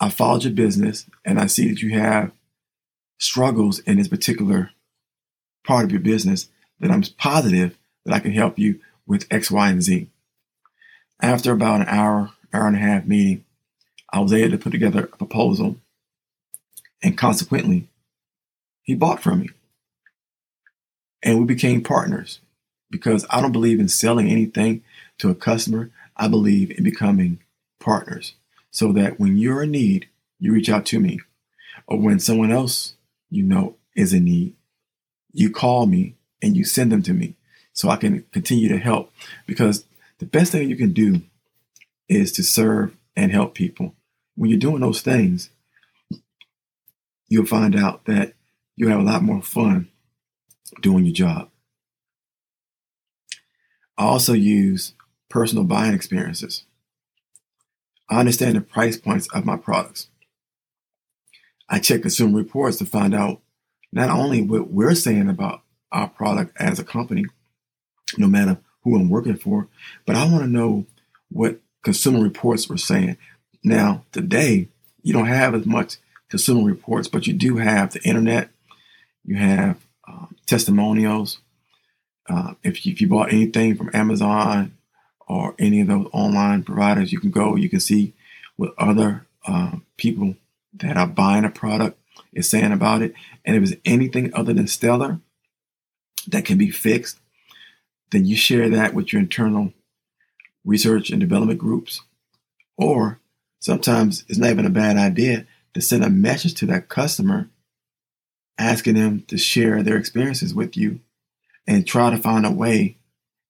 I 0.00 0.08
followed 0.08 0.44
your 0.44 0.52
business 0.52 1.06
and 1.24 1.38
I 1.38 1.46
see 1.46 1.68
that 1.68 1.82
you 1.82 1.98
have 1.98 2.32
struggles 3.18 3.80
in 3.80 3.98
this 3.98 4.08
particular 4.08 4.70
part 5.64 5.84
of 5.84 5.90
your 5.90 6.00
business 6.00 6.48
that 6.80 6.90
I'm 6.90 7.02
positive 7.18 7.76
that 8.04 8.14
I 8.14 8.20
can 8.20 8.32
help 8.32 8.58
you 8.58 8.80
with 9.06 9.26
X, 9.30 9.50
Y, 9.50 9.68
and 9.68 9.82
Z. 9.82 10.08
After 11.20 11.52
about 11.52 11.80
an 11.80 11.88
hour, 11.88 12.30
hour 12.52 12.66
and 12.68 12.76
a 12.76 12.80
half 12.80 13.04
meeting, 13.04 13.44
I 14.10 14.20
was 14.20 14.32
able 14.32 14.50
to 14.52 14.58
put 14.58 14.72
together 14.72 15.04
a 15.04 15.16
proposal 15.16 15.76
and 17.02 17.16
consequently, 17.16 17.88
he 18.82 18.94
bought 18.94 19.22
from 19.22 19.40
me 19.40 19.50
and 21.22 21.38
we 21.38 21.44
became 21.44 21.82
partners 21.82 22.40
because 22.90 23.26
I 23.30 23.40
don't 23.40 23.52
believe 23.52 23.80
in 23.80 23.88
selling 23.88 24.28
anything 24.28 24.82
to 25.18 25.30
a 25.30 25.34
customer. 25.34 25.90
I 26.16 26.28
believe 26.28 26.70
in 26.70 26.84
becoming 26.84 27.40
partners 27.78 28.34
so 28.70 28.92
that 28.92 29.20
when 29.20 29.36
you're 29.36 29.62
in 29.62 29.70
need, 29.70 30.08
you 30.38 30.52
reach 30.52 30.68
out 30.68 30.86
to 30.86 31.00
me. 31.00 31.20
Or 31.86 31.98
when 31.98 32.18
someone 32.18 32.50
else 32.50 32.94
you 33.30 33.42
know 33.42 33.76
is 33.94 34.12
in 34.12 34.24
need, 34.24 34.54
you 35.32 35.50
call 35.50 35.86
me 35.86 36.14
and 36.42 36.56
you 36.56 36.64
send 36.64 36.92
them 36.92 37.02
to 37.02 37.12
me 37.12 37.34
so 37.72 37.88
I 37.88 37.96
can 37.96 38.24
continue 38.32 38.68
to 38.68 38.78
help. 38.78 39.12
Because 39.46 39.84
the 40.18 40.26
best 40.26 40.52
thing 40.52 40.68
you 40.68 40.76
can 40.76 40.92
do 40.92 41.22
is 42.08 42.32
to 42.32 42.42
serve 42.42 42.96
and 43.16 43.32
help 43.32 43.54
people. 43.54 43.94
When 44.38 44.50
you're 44.50 44.58
doing 44.60 44.82
those 44.82 45.02
things, 45.02 45.50
you'll 47.26 47.44
find 47.44 47.74
out 47.74 48.04
that 48.04 48.34
you 48.76 48.86
have 48.86 49.00
a 49.00 49.02
lot 49.02 49.24
more 49.24 49.42
fun 49.42 49.88
doing 50.80 51.04
your 51.04 51.12
job. 51.12 51.50
I 53.98 54.04
also 54.04 54.34
use 54.34 54.94
personal 55.28 55.64
buying 55.64 55.92
experiences. 55.92 56.62
I 58.08 58.20
understand 58.20 58.54
the 58.54 58.60
price 58.60 58.96
points 58.96 59.26
of 59.34 59.44
my 59.44 59.56
products. 59.56 60.08
I 61.68 61.80
check 61.80 62.02
consumer 62.02 62.38
reports 62.38 62.76
to 62.76 62.86
find 62.86 63.16
out 63.16 63.40
not 63.90 64.08
only 64.08 64.40
what 64.42 64.70
we're 64.70 64.94
saying 64.94 65.28
about 65.28 65.62
our 65.90 66.08
product 66.08 66.56
as 66.60 66.78
a 66.78 66.84
company, 66.84 67.24
no 68.16 68.28
matter 68.28 68.58
who 68.84 68.94
I'm 68.94 69.10
working 69.10 69.36
for, 69.36 69.66
but 70.06 70.14
I 70.14 70.30
want 70.30 70.44
to 70.44 70.48
know 70.48 70.86
what 71.28 71.58
consumer 71.82 72.22
reports 72.22 72.68
were 72.68 72.76
saying. 72.76 73.16
Now, 73.62 74.04
today, 74.12 74.68
you 75.02 75.12
don't 75.12 75.26
have 75.26 75.54
as 75.54 75.66
much 75.66 75.96
consumer 76.28 76.66
reports, 76.66 77.08
but 77.08 77.26
you 77.26 77.32
do 77.32 77.56
have 77.56 77.92
the 77.92 78.02
internet, 78.02 78.50
you 79.24 79.36
have 79.36 79.78
um, 80.06 80.36
testimonials. 80.46 81.38
Uh, 82.28 82.54
if, 82.62 82.84
you, 82.84 82.92
if 82.92 83.00
you 83.00 83.08
bought 83.08 83.32
anything 83.32 83.74
from 83.74 83.90
Amazon 83.94 84.76
or 85.26 85.54
any 85.58 85.80
of 85.80 85.88
those 85.88 86.08
online 86.12 86.62
providers, 86.62 87.12
you 87.12 87.20
can 87.20 87.30
go, 87.30 87.56
you 87.56 87.70
can 87.70 87.80
see 87.80 88.12
what 88.56 88.74
other 88.76 89.26
uh, 89.46 89.76
people 89.96 90.34
that 90.74 90.96
are 90.96 91.06
buying 91.06 91.44
a 91.44 91.50
product 91.50 91.98
is 92.32 92.48
saying 92.48 92.72
about 92.72 93.02
it. 93.02 93.14
And 93.44 93.56
if 93.56 93.62
it's 93.62 93.80
anything 93.84 94.32
other 94.34 94.52
than 94.52 94.66
stellar 94.66 95.20
that 96.26 96.44
can 96.44 96.58
be 96.58 96.70
fixed, 96.70 97.18
then 98.10 98.24
you 98.24 98.36
share 98.36 98.68
that 98.68 98.94
with 98.94 99.12
your 99.12 99.20
internal 99.20 99.72
research 100.64 101.10
and 101.10 101.20
development 101.20 101.58
groups. 101.58 102.02
Or 102.76 103.20
sometimes 103.60 104.24
it's 104.28 104.38
not 104.38 104.50
even 104.50 104.66
a 104.66 104.70
bad 104.70 104.96
idea 104.96 105.46
to 105.74 105.80
send 105.80 106.04
a 106.04 106.10
message 106.10 106.54
to 106.54 106.66
that 106.66 106.88
customer 106.88 107.48
asking 108.58 108.94
them 108.94 109.22
to 109.28 109.38
share 109.38 109.82
their 109.82 109.96
experiences 109.96 110.54
with 110.54 110.76
you 110.76 111.00
and 111.66 111.86
try 111.86 112.10
to 112.10 112.16
find 112.16 112.44
a 112.44 112.50
way 112.50 112.96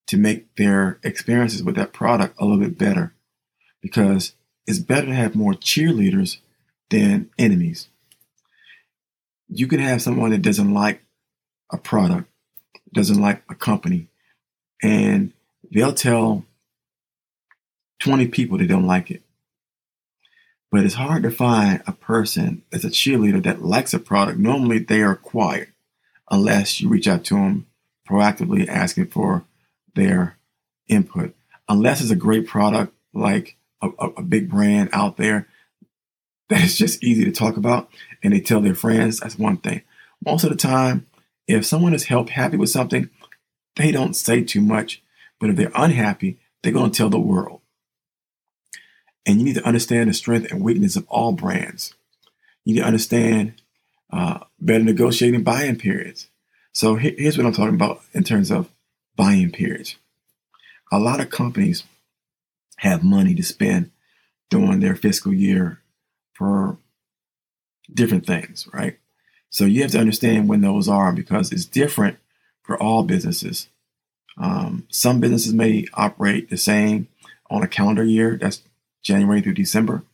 to 0.06 0.16
make 0.16 0.54
their 0.56 0.98
experiences 1.02 1.62
with 1.62 1.76
that 1.76 1.92
product 1.92 2.34
a 2.38 2.44
little 2.44 2.58
bit 2.58 2.78
better 2.78 3.14
because 3.80 4.34
it's 4.66 4.78
better 4.78 5.06
to 5.06 5.14
have 5.14 5.34
more 5.34 5.52
cheerleaders 5.52 6.38
than 6.90 7.30
enemies. 7.38 7.88
You 9.48 9.66
can 9.66 9.80
have 9.80 10.02
someone 10.02 10.30
that 10.30 10.42
doesn't 10.42 10.74
like 10.74 11.02
a 11.70 11.78
product, 11.78 12.28
doesn't 12.92 13.20
like 13.20 13.42
a 13.48 13.54
company, 13.54 14.08
and 14.82 15.32
they'll 15.70 15.94
tell 15.94 16.44
20 18.00 18.28
people 18.28 18.58
they 18.58 18.66
don't 18.66 18.86
like 18.86 19.10
it. 19.10 19.22
But 20.70 20.84
it's 20.84 20.94
hard 20.94 21.22
to 21.22 21.30
find 21.30 21.82
a 21.86 21.92
person 21.92 22.62
that's 22.70 22.84
a 22.84 22.90
cheerleader 22.90 23.42
that 23.44 23.62
likes 23.62 23.94
a 23.94 23.98
product. 23.98 24.38
Normally 24.38 24.78
they 24.78 25.02
are 25.02 25.16
quiet 25.16 25.70
unless 26.30 26.80
you 26.80 26.88
reach 26.88 27.08
out 27.08 27.24
to 27.24 27.34
them 27.34 27.66
proactively 28.08 28.68
asking 28.68 29.06
for 29.06 29.44
their 29.94 30.36
input. 30.88 31.34
Unless 31.68 32.00
it's 32.00 32.10
a 32.10 32.16
great 32.16 32.46
product 32.46 32.92
like 33.14 33.56
a, 33.82 33.88
a, 33.98 34.06
a 34.18 34.22
big 34.22 34.50
brand 34.50 34.90
out 34.92 35.16
there 35.16 35.48
that 36.48 36.62
is 36.62 36.76
just 36.76 37.02
easy 37.02 37.24
to 37.24 37.32
talk 37.32 37.56
about 37.56 37.90
and 38.22 38.32
they 38.32 38.40
tell 38.40 38.60
their 38.60 38.74
friends, 38.74 39.20
that's 39.20 39.38
one 39.38 39.58
thing. 39.58 39.82
Most 40.24 40.44
of 40.44 40.50
the 40.50 40.56
time, 40.56 41.06
if 41.46 41.64
someone 41.64 41.94
is 41.94 42.04
help 42.04 42.30
happy 42.30 42.56
with 42.56 42.70
something, 42.70 43.08
they 43.76 43.92
don't 43.92 44.14
say 44.14 44.42
too 44.42 44.60
much. 44.60 45.02
But 45.40 45.50
if 45.50 45.56
they're 45.56 45.70
unhappy, 45.74 46.38
they're 46.62 46.72
going 46.72 46.90
to 46.90 46.96
tell 46.96 47.10
the 47.10 47.20
world. 47.20 47.60
And 49.28 49.38
you 49.38 49.44
need 49.44 49.56
to 49.56 49.66
understand 49.66 50.08
the 50.08 50.14
strength 50.14 50.50
and 50.50 50.62
weakness 50.62 50.96
of 50.96 51.06
all 51.08 51.32
brands. 51.32 51.92
You 52.64 52.74
need 52.74 52.80
to 52.80 52.86
understand 52.86 53.60
uh, 54.10 54.38
better 54.58 54.82
negotiating 54.82 55.42
buying 55.42 55.76
periods. 55.76 56.28
So 56.72 56.94
here's 56.94 57.36
what 57.36 57.46
I'm 57.46 57.52
talking 57.52 57.74
about 57.74 58.00
in 58.14 58.24
terms 58.24 58.50
of 58.50 58.70
buying 59.16 59.50
periods. 59.50 59.96
A 60.90 60.98
lot 60.98 61.20
of 61.20 61.28
companies 61.28 61.84
have 62.78 63.04
money 63.04 63.34
to 63.34 63.42
spend 63.42 63.90
during 64.48 64.80
their 64.80 64.96
fiscal 64.96 65.34
year 65.34 65.82
for 66.32 66.78
different 67.92 68.24
things, 68.24 68.66
right? 68.72 68.98
So 69.50 69.66
you 69.66 69.82
have 69.82 69.90
to 69.90 70.00
understand 70.00 70.48
when 70.48 70.62
those 70.62 70.88
are 70.88 71.12
because 71.12 71.52
it's 71.52 71.66
different 71.66 72.16
for 72.62 72.82
all 72.82 73.02
businesses. 73.02 73.68
Um, 74.38 74.86
some 74.88 75.20
businesses 75.20 75.52
may 75.52 75.84
operate 75.92 76.48
the 76.48 76.56
same 76.56 77.08
on 77.50 77.62
a 77.62 77.68
calendar 77.68 78.04
year. 78.04 78.38
That's 78.40 78.62
January 79.08 79.40
through 79.40 79.54
December, 79.54 80.04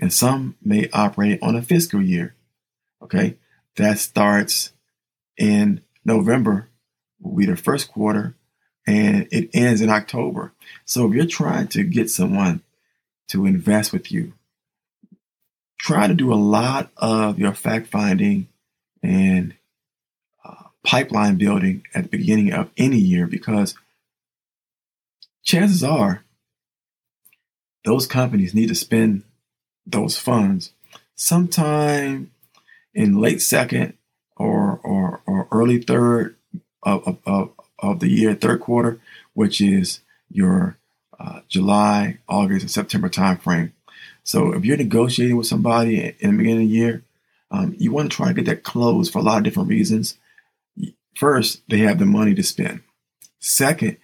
and 0.00 0.12
some 0.12 0.56
may 0.62 0.88
operate 0.92 1.38
on 1.42 1.54
a 1.54 1.62
fiscal 1.62 2.02
year. 2.02 2.34
Okay, 3.00 3.36
that 3.76 3.98
starts 3.98 4.72
in 5.38 5.80
November, 6.04 6.68
will 7.20 7.36
be 7.36 7.46
the 7.46 7.56
first 7.56 7.90
quarter, 7.90 8.34
and 8.84 9.28
it 9.30 9.48
ends 9.54 9.80
in 9.80 9.90
October. 9.90 10.52
So 10.84 11.06
if 11.06 11.14
you're 11.14 11.26
trying 11.26 11.68
to 11.68 11.84
get 11.84 12.10
someone 12.10 12.62
to 13.28 13.46
invest 13.46 13.92
with 13.92 14.10
you, 14.10 14.32
try 15.78 16.08
to 16.08 16.14
do 16.14 16.32
a 16.32 16.34
lot 16.34 16.90
of 16.96 17.38
your 17.38 17.54
fact 17.54 17.86
finding 17.86 18.48
and 19.04 19.54
uh, 20.44 20.64
pipeline 20.84 21.36
building 21.36 21.84
at 21.94 22.04
the 22.04 22.16
beginning 22.18 22.52
of 22.52 22.70
any 22.76 22.98
year 22.98 23.28
because 23.28 23.76
chances 25.44 25.84
are 25.84 26.24
those 27.84 28.06
companies 28.06 28.54
need 28.54 28.68
to 28.68 28.74
spend 28.74 29.22
those 29.86 30.16
funds 30.16 30.72
sometime 31.14 32.30
in 32.94 33.20
late 33.20 33.42
second 33.42 33.94
or 34.36 34.80
or, 34.84 35.22
or 35.26 35.48
early 35.50 35.80
third 35.80 36.36
of, 36.82 37.18
of, 37.26 37.50
of 37.78 38.00
the 38.00 38.08
year, 38.08 38.34
third 38.34 38.60
quarter, 38.60 39.00
which 39.34 39.60
is 39.60 40.00
your 40.30 40.76
uh, 41.18 41.40
July, 41.48 42.18
August, 42.28 42.62
and 42.62 42.70
September 42.70 43.08
timeframe. 43.08 43.72
So 44.24 44.52
if 44.52 44.64
you're 44.64 44.76
negotiating 44.76 45.36
with 45.36 45.46
somebody 45.46 46.14
in 46.18 46.32
the 46.32 46.36
beginning 46.38 46.64
of 46.64 46.68
the 46.68 46.74
year, 46.74 47.04
um, 47.50 47.74
you 47.78 47.92
want 47.92 48.10
to 48.10 48.16
try 48.16 48.28
to 48.28 48.34
get 48.34 48.46
that 48.46 48.62
closed 48.62 49.12
for 49.12 49.18
a 49.18 49.22
lot 49.22 49.38
of 49.38 49.44
different 49.44 49.68
reasons. 49.68 50.16
First, 51.14 51.62
they 51.68 51.78
have 51.78 51.98
the 51.98 52.06
money 52.06 52.34
to 52.34 52.42
spend. 52.42 52.80
Second, 53.38 53.98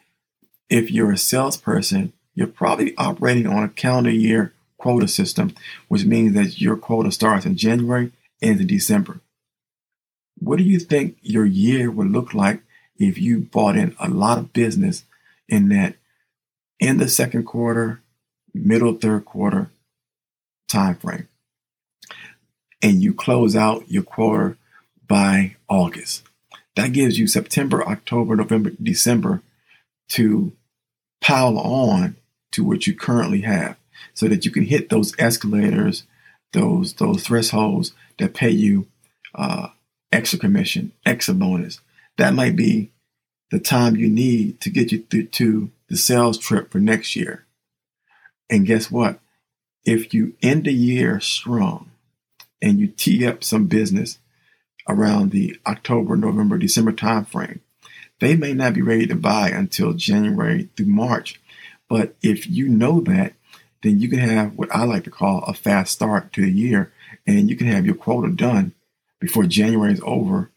if 0.68 0.90
you're 0.90 1.12
a 1.12 1.18
salesperson 1.18 2.12
you're 2.38 2.46
probably 2.46 2.96
operating 2.96 3.48
on 3.48 3.64
a 3.64 3.68
calendar 3.68 4.12
year 4.12 4.54
quota 4.76 5.08
system, 5.08 5.52
which 5.88 6.04
means 6.04 6.34
that 6.34 6.60
your 6.60 6.76
quota 6.76 7.10
starts 7.10 7.44
in 7.44 7.56
January, 7.56 8.12
and 8.40 8.50
ends 8.50 8.60
in 8.60 8.68
December. 8.68 9.20
What 10.38 10.58
do 10.58 10.62
you 10.62 10.78
think 10.78 11.16
your 11.20 11.44
year 11.44 11.90
would 11.90 12.12
look 12.12 12.34
like 12.34 12.60
if 12.96 13.18
you 13.18 13.40
bought 13.40 13.74
in 13.74 13.96
a 13.98 14.08
lot 14.08 14.38
of 14.38 14.52
business 14.52 15.04
in 15.48 15.68
that 15.70 15.96
in 16.78 16.98
the 16.98 17.08
second 17.08 17.42
quarter, 17.42 18.02
middle 18.54 18.94
third 18.94 19.24
quarter 19.24 19.72
time 20.68 20.94
frame? 20.94 21.26
And 22.80 23.02
you 23.02 23.14
close 23.14 23.56
out 23.56 23.90
your 23.90 24.04
quarter 24.04 24.56
by 25.08 25.56
August. 25.68 26.22
That 26.76 26.92
gives 26.92 27.18
you 27.18 27.26
September, 27.26 27.82
October, 27.82 28.36
November, 28.36 28.70
December 28.80 29.42
to 30.10 30.52
pile 31.20 31.58
on 31.58 32.14
to 32.58 32.64
what 32.64 32.88
you 32.88 32.94
currently 32.94 33.42
have 33.42 33.76
so 34.14 34.26
that 34.26 34.44
you 34.44 34.50
can 34.50 34.64
hit 34.64 34.90
those 34.90 35.14
escalators, 35.16 36.02
those 36.52 36.94
those 36.94 37.22
thresholds 37.22 37.92
that 38.18 38.34
pay 38.34 38.50
you 38.50 38.88
uh, 39.34 39.68
extra 40.10 40.40
commission, 40.40 40.90
extra 41.06 41.34
bonus. 41.34 41.80
That 42.16 42.34
might 42.34 42.56
be 42.56 42.90
the 43.52 43.60
time 43.60 43.94
you 43.94 44.08
need 44.08 44.60
to 44.60 44.70
get 44.70 44.90
you 44.90 45.04
through 45.08 45.26
to 45.26 45.70
the 45.88 45.96
sales 45.96 46.36
trip 46.36 46.72
for 46.72 46.80
next 46.80 47.14
year. 47.14 47.46
And 48.50 48.66
guess 48.66 48.90
what? 48.90 49.20
If 49.84 50.12
you 50.12 50.34
end 50.42 50.64
the 50.64 50.72
year 50.72 51.20
strong 51.20 51.92
and 52.60 52.80
you 52.80 52.88
tee 52.88 53.24
up 53.24 53.44
some 53.44 53.66
business 53.66 54.18
around 54.88 55.30
the 55.30 55.56
October, 55.64 56.16
November, 56.16 56.58
December 56.58 56.92
timeframe, 56.92 57.60
they 58.18 58.34
may 58.34 58.52
not 58.52 58.74
be 58.74 58.82
ready 58.82 59.06
to 59.06 59.14
buy 59.14 59.50
until 59.50 59.92
January 59.92 60.68
through 60.76 60.86
March 60.86 61.40
but 61.88 62.14
if 62.22 62.48
you 62.48 62.68
know 62.68 63.00
that, 63.02 63.34
then 63.82 64.00
you 64.00 64.08
can 64.08 64.18
have 64.18 64.56
what 64.56 64.74
I 64.74 64.84
like 64.84 65.04
to 65.04 65.10
call 65.10 65.42
a 65.44 65.54
fast 65.54 65.92
start 65.92 66.32
to 66.34 66.42
the 66.42 66.50
year, 66.50 66.92
and 67.26 67.48
you 67.48 67.56
can 67.56 67.68
have 67.68 67.86
your 67.86 67.94
quota 67.94 68.30
done 68.30 68.74
before 69.20 69.44
January 69.44 69.92
is 69.92 70.00
over 70.04 70.50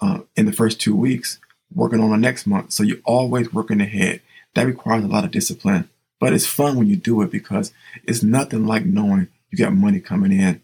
uh, 0.00 0.20
in 0.36 0.46
the 0.46 0.52
first 0.52 0.80
two 0.80 0.96
weeks, 0.96 1.38
working 1.72 2.00
on 2.00 2.10
the 2.10 2.16
next 2.16 2.46
month. 2.46 2.72
So 2.72 2.82
you're 2.82 2.98
always 3.04 3.52
working 3.52 3.80
ahead. 3.80 4.22
That 4.54 4.66
requires 4.66 5.04
a 5.04 5.08
lot 5.08 5.24
of 5.24 5.30
discipline, 5.30 5.88
but 6.20 6.32
it's 6.32 6.46
fun 6.46 6.76
when 6.76 6.86
you 6.86 6.96
do 6.96 7.22
it 7.22 7.30
because 7.30 7.72
it's 8.04 8.22
nothing 8.22 8.66
like 8.66 8.84
knowing 8.84 9.28
you 9.50 9.58
got 9.58 9.72
money 9.74 10.00
coming 10.00 10.32
in 10.32 10.60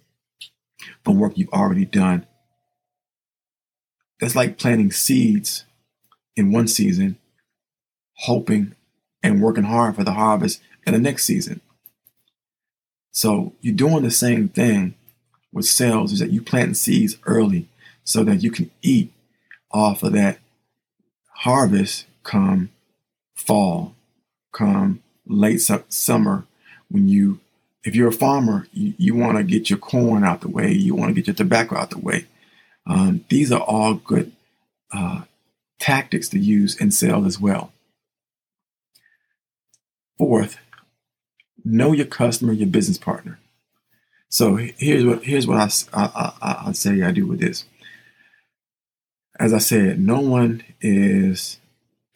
from 1.05 1.19
work 1.19 1.37
you've 1.37 1.51
already 1.51 1.85
done. 1.85 2.27
That's 4.21 4.37
like 4.37 4.59
planting 4.59 4.93
seeds 4.93 5.65
in 6.37 6.53
one 6.53 6.69
season, 6.69 7.19
hoping 8.15 8.75
and 9.25 9.43
working 9.43 9.65
hard 9.65 9.97
for 9.97 10.05
the 10.05 10.13
harvest 10.13 10.61
in 10.87 10.93
the 10.93 11.01
next 11.01 11.25
season. 11.25 11.61
So 13.11 13.55
you're 13.63 13.75
doing 13.75 14.03
the 14.03 14.11
same 14.11 14.49
thing 14.49 14.95
with 15.53 15.65
sales 15.65 16.13
is 16.13 16.19
that 16.19 16.31
you 16.31 16.43
plant 16.43 16.77
seeds 16.77 17.17
early 17.25 17.67
so 18.05 18.23
that 18.25 18.43
you 18.43 18.51
can 18.51 18.71
eat 18.83 19.13
off 19.73 20.03
of 20.03 20.13
that 20.13 20.39
harvest 21.39 22.07
come 22.23 22.71
fall, 23.35 23.95
come 24.53 25.03
late 25.27 25.59
su- 25.59 25.85
summer 25.89 26.45
when 26.89 27.09
you 27.09 27.41
if 27.83 27.95
you're 27.95 28.09
a 28.09 28.13
farmer, 28.13 28.67
you, 28.73 28.95
you 28.97 29.15
want 29.15 29.37
to 29.37 29.45
get 29.45 29.69
your 29.69 29.79
corn 29.79 30.25
out 30.25 30.41
the 30.41 30.49
way, 30.49 30.73
you 30.73 30.95
want 30.95 31.11
to 31.11 31.15
get 31.15 31.27
your 31.27 31.35
tobacco 31.35 31.77
out 31.77 31.91
the 31.91 31.99
way. 31.99 32.27
Um, 32.87 33.25
these 33.29 33.53
are 33.53 33.61
all 33.61 33.95
good 33.95 34.33
uh, 34.91 35.23
tactics 35.79 36.31
to 36.31 36.39
use 36.39 36.81
in 36.81 36.91
sales 36.91 37.27
as 37.27 37.39
well. 37.39 37.74
Fourth, 40.19 40.59
know 41.65 41.93
your 41.93 42.07
customer, 42.07 42.53
your 42.53 42.69
business 42.69 42.99
partner. 42.99 43.39
So 44.29 44.57
here's 44.57 45.05
what 45.05 45.25
here's 45.25 45.47
what 45.47 45.59
I, 45.59 45.69
I, 45.93 46.33
I, 46.43 46.63
I 46.69 46.73
say 46.73 47.03
I 47.03 47.13
do 47.13 47.27
with 47.27 47.41
this. 47.41 47.65
As 49.39 49.53
I 49.53 49.59
said, 49.59 50.01
no 50.01 50.21
one 50.21 50.63
is 50.81 51.59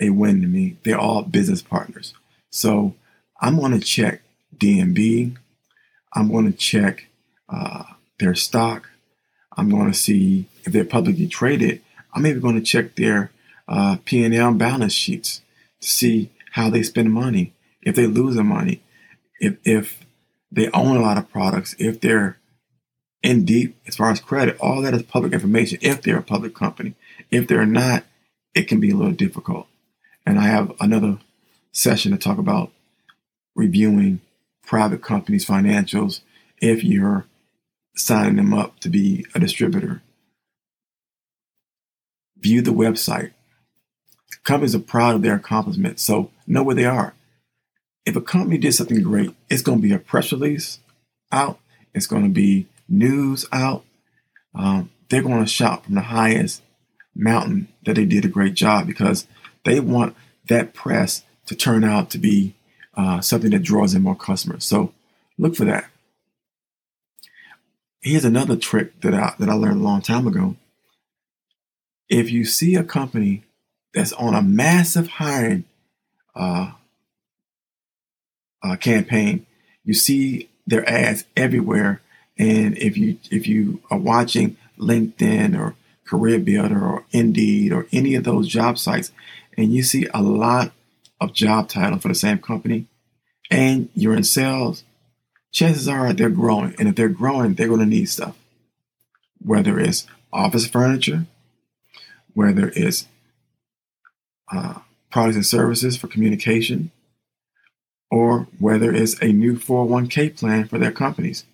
a 0.00 0.10
win 0.10 0.40
to 0.42 0.46
me. 0.46 0.76
They're 0.84 0.98
all 0.98 1.22
business 1.22 1.62
partners. 1.62 2.14
So 2.50 2.94
I'm 3.40 3.58
going 3.58 3.72
to 3.72 3.84
check 3.84 4.22
D&B. 4.56 5.34
I'm 6.12 6.30
going 6.30 6.50
to 6.50 6.56
check 6.56 7.08
uh, 7.48 7.84
their 8.18 8.34
stock. 8.34 8.88
I'm 9.56 9.68
going 9.68 9.90
to 9.90 9.98
see 9.98 10.46
if 10.64 10.72
they're 10.72 10.84
publicly 10.84 11.26
traded. 11.26 11.82
I'm 12.14 12.22
maybe 12.22 12.40
going 12.40 12.54
to 12.54 12.62
check 12.62 12.94
their 12.94 13.30
uh, 13.66 13.98
P&L 14.04 14.54
balance 14.54 14.92
sheets 14.92 15.42
to 15.80 15.88
see 15.88 16.30
how 16.52 16.70
they 16.70 16.82
spend 16.82 17.12
money, 17.12 17.52
if 17.82 17.94
they 17.94 18.06
lose 18.06 18.34
their 18.34 18.44
money, 18.44 18.82
if, 19.40 19.56
if 19.64 20.04
they 20.50 20.70
own 20.70 20.96
a 20.96 21.02
lot 21.02 21.18
of 21.18 21.30
products, 21.30 21.74
if 21.78 22.00
they're 22.00 22.38
in 23.22 23.44
deep 23.44 23.76
as 23.86 23.96
far 23.96 24.10
as 24.10 24.20
credit, 24.20 24.56
all 24.60 24.82
that 24.82 24.94
is 24.94 25.02
public 25.02 25.32
information 25.32 25.78
if 25.82 26.02
they're 26.02 26.18
a 26.18 26.22
public 26.22 26.54
company. 26.54 26.94
If 27.30 27.48
they're 27.48 27.66
not, 27.66 28.04
it 28.54 28.68
can 28.68 28.80
be 28.80 28.90
a 28.90 28.96
little 28.96 29.12
difficult. 29.12 29.66
And 30.24 30.38
I 30.38 30.44
have 30.44 30.72
another 30.80 31.18
session 31.72 32.12
to 32.12 32.18
talk 32.18 32.38
about 32.38 32.72
reviewing 33.54 34.20
private 34.64 35.02
companies' 35.02 35.46
financials 35.46 36.20
if 36.60 36.84
you're 36.84 37.26
signing 37.96 38.36
them 38.36 38.54
up 38.54 38.78
to 38.80 38.88
be 38.88 39.26
a 39.34 39.40
distributor. 39.40 40.02
View 42.38 42.62
the 42.62 42.70
website. 42.70 43.32
Companies 44.44 44.74
are 44.74 44.80
proud 44.80 45.16
of 45.16 45.22
their 45.22 45.34
accomplishments, 45.34 46.02
so 46.02 46.30
know 46.46 46.62
where 46.62 46.76
they 46.76 46.84
are. 46.84 47.14
If 48.04 48.16
a 48.16 48.20
company 48.20 48.58
did 48.58 48.72
something 48.72 49.02
great, 49.02 49.34
it's 49.50 49.62
going 49.62 49.78
to 49.78 49.86
be 49.86 49.92
a 49.92 49.98
press 49.98 50.32
release 50.32 50.80
out, 51.30 51.58
it's 51.94 52.06
going 52.06 52.22
to 52.22 52.30
be 52.30 52.66
news 52.88 53.46
out. 53.52 53.84
Um, 54.54 54.90
they're 55.08 55.22
going 55.22 55.44
to 55.44 55.50
shout 55.50 55.84
from 55.84 55.94
the 55.94 56.02
highest 56.02 56.62
mountain 57.14 57.68
that 57.84 57.96
they 57.96 58.04
did 58.04 58.24
a 58.24 58.28
great 58.28 58.54
job 58.54 58.86
because 58.86 59.26
they 59.64 59.80
want 59.80 60.16
that 60.48 60.72
press 60.72 61.22
to 61.46 61.54
turn 61.54 61.84
out 61.84 62.10
to 62.10 62.18
be 62.18 62.54
uh, 62.94 63.20
something 63.20 63.50
that 63.50 63.62
draws 63.62 63.94
in 63.94 64.02
more 64.02 64.16
customers. 64.16 64.64
So 64.64 64.92
look 65.36 65.54
for 65.54 65.64
that. 65.64 65.86
Here's 68.00 68.24
another 68.24 68.56
trick 68.56 69.00
that 69.00 69.14
I, 69.14 69.34
that 69.38 69.48
I 69.48 69.54
learned 69.54 69.80
a 69.80 69.84
long 69.84 70.02
time 70.02 70.26
ago. 70.26 70.56
If 72.08 72.30
you 72.30 72.44
see 72.44 72.74
a 72.74 72.84
company 72.84 73.44
that's 73.92 74.12
on 74.14 74.34
a 74.34 74.42
massive 74.42 75.08
hiring 75.08 75.64
uh, 76.34 76.72
uh, 78.62 78.76
campaign, 78.76 79.46
you 79.84 79.94
see 79.94 80.48
their 80.66 80.88
ads 80.88 81.24
everywhere. 81.36 82.00
And 82.38 82.76
if 82.78 82.96
you 82.96 83.18
if 83.30 83.48
you 83.48 83.82
are 83.90 83.98
watching 83.98 84.56
LinkedIn 84.78 85.58
or 85.58 85.74
Career 86.06 86.38
Builder 86.38 86.84
or 86.84 87.04
Indeed 87.10 87.72
or 87.72 87.86
any 87.92 88.14
of 88.14 88.24
those 88.24 88.48
job 88.48 88.78
sites, 88.78 89.12
and 89.56 89.72
you 89.72 89.82
see 89.82 90.06
a 90.14 90.22
lot 90.22 90.72
of 91.20 91.32
job 91.32 91.68
titles 91.68 92.02
for 92.02 92.08
the 92.08 92.14
same 92.14 92.38
company, 92.38 92.86
and 93.50 93.88
you're 93.94 94.16
in 94.16 94.24
sales, 94.24 94.84
chances 95.52 95.88
are 95.88 96.12
they're 96.12 96.30
growing. 96.30 96.74
And 96.78 96.88
if 96.88 96.94
they're 96.94 97.08
growing, 97.08 97.54
they're 97.54 97.68
going 97.68 97.80
to 97.80 97.86
need 97.86 98.08
stuff. 98.08 98.36
Whether 99.40 99.78
it's 99.80 100.06
office 100.32 100.66
furniture, 100.66 101.26
whether 102.34 102.72
it's 102.76 103.06
uh, 104.52 104.80
products 105.10 105.36
and 105.36 105.46
services 105.46 105.96
for 105.96 106.06
communication, 106.06 106.90
or 108.10 108.48
whether 108.58 108.92
it's 108.92 109.20
a 109.20 109.32
new 109.32 109.56
401k 109.56 110.36
plan 110.36 110.66
for 110.66 110.78
their 110.78 110.92
companies. 110.92 111.44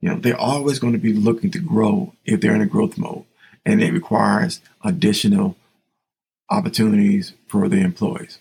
You 0.00 0.10
know, 0.10 0.16
they're 0.16 0.38
always 0.38 0.78
going 0.78 0.92
to 0.92 0.98
be 0.98 1.12
looking 1.12 1.50
to 1.52 1.58
grow 1.58 2.14
if 2.24 2.40
they're 2.40 2.54
in 2.54 2.60
a 2.60 2.66
growth 2.66 2.98
mode, 2.98 3.24
and 3.64 3.82
it 3.82 3.92
requires 3.92 4.60
additional 4.84 5.56
opportunities 6.50 7.34
for 7.46 7.68
the 7.68 7.80
employees. 7.80 8.38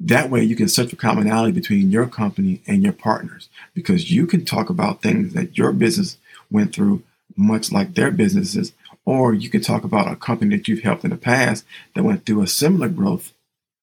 That 0.00 0.28
way, 0.28 0.42
you 0.44 0.56
can 0.56 0.68
search 0.68 0.90
for 0.90 0.96
commonality 0.96 1.52
between 1.52 1.90
your 1.90 2.06
company 2.06 2.60
and 2.66 2.82
your 2.82 2.92
partners 2.92 3.48
because 3.72 4.10
you 4.10 4.26
can 4.26 4.44
talk 4.44 4.68
about 4.68 5.00
things 5.00 5.32
that 5.32 5.56
your 5.56 5.72
business 5.72 6.18
went 6.50 6.74
through, 6.74 7.02
much 7.36 7.72
like 7.72 7.94
their 7.94 8.10
businesses, 8.10 8.72
or 9.06 9.32
you 9.32 9.48
can 9.48 9.62
talk 9.62 9.84
about 9.84 10.10
a 10.10 10.16
company 10.16 10.56
that 10.56 10.68
you've 10.68 10.82
helped 10.82 11.04
in 11.04 11.10
the 11.10 11.16
past 11.16 11.64
that 11.94 12.02
went 12.02 12.26
through 12.26 12.42
a 12.42 12.46
similar 12.46 12.88
growth 12.88 13.32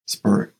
spurt, 0.05 0.53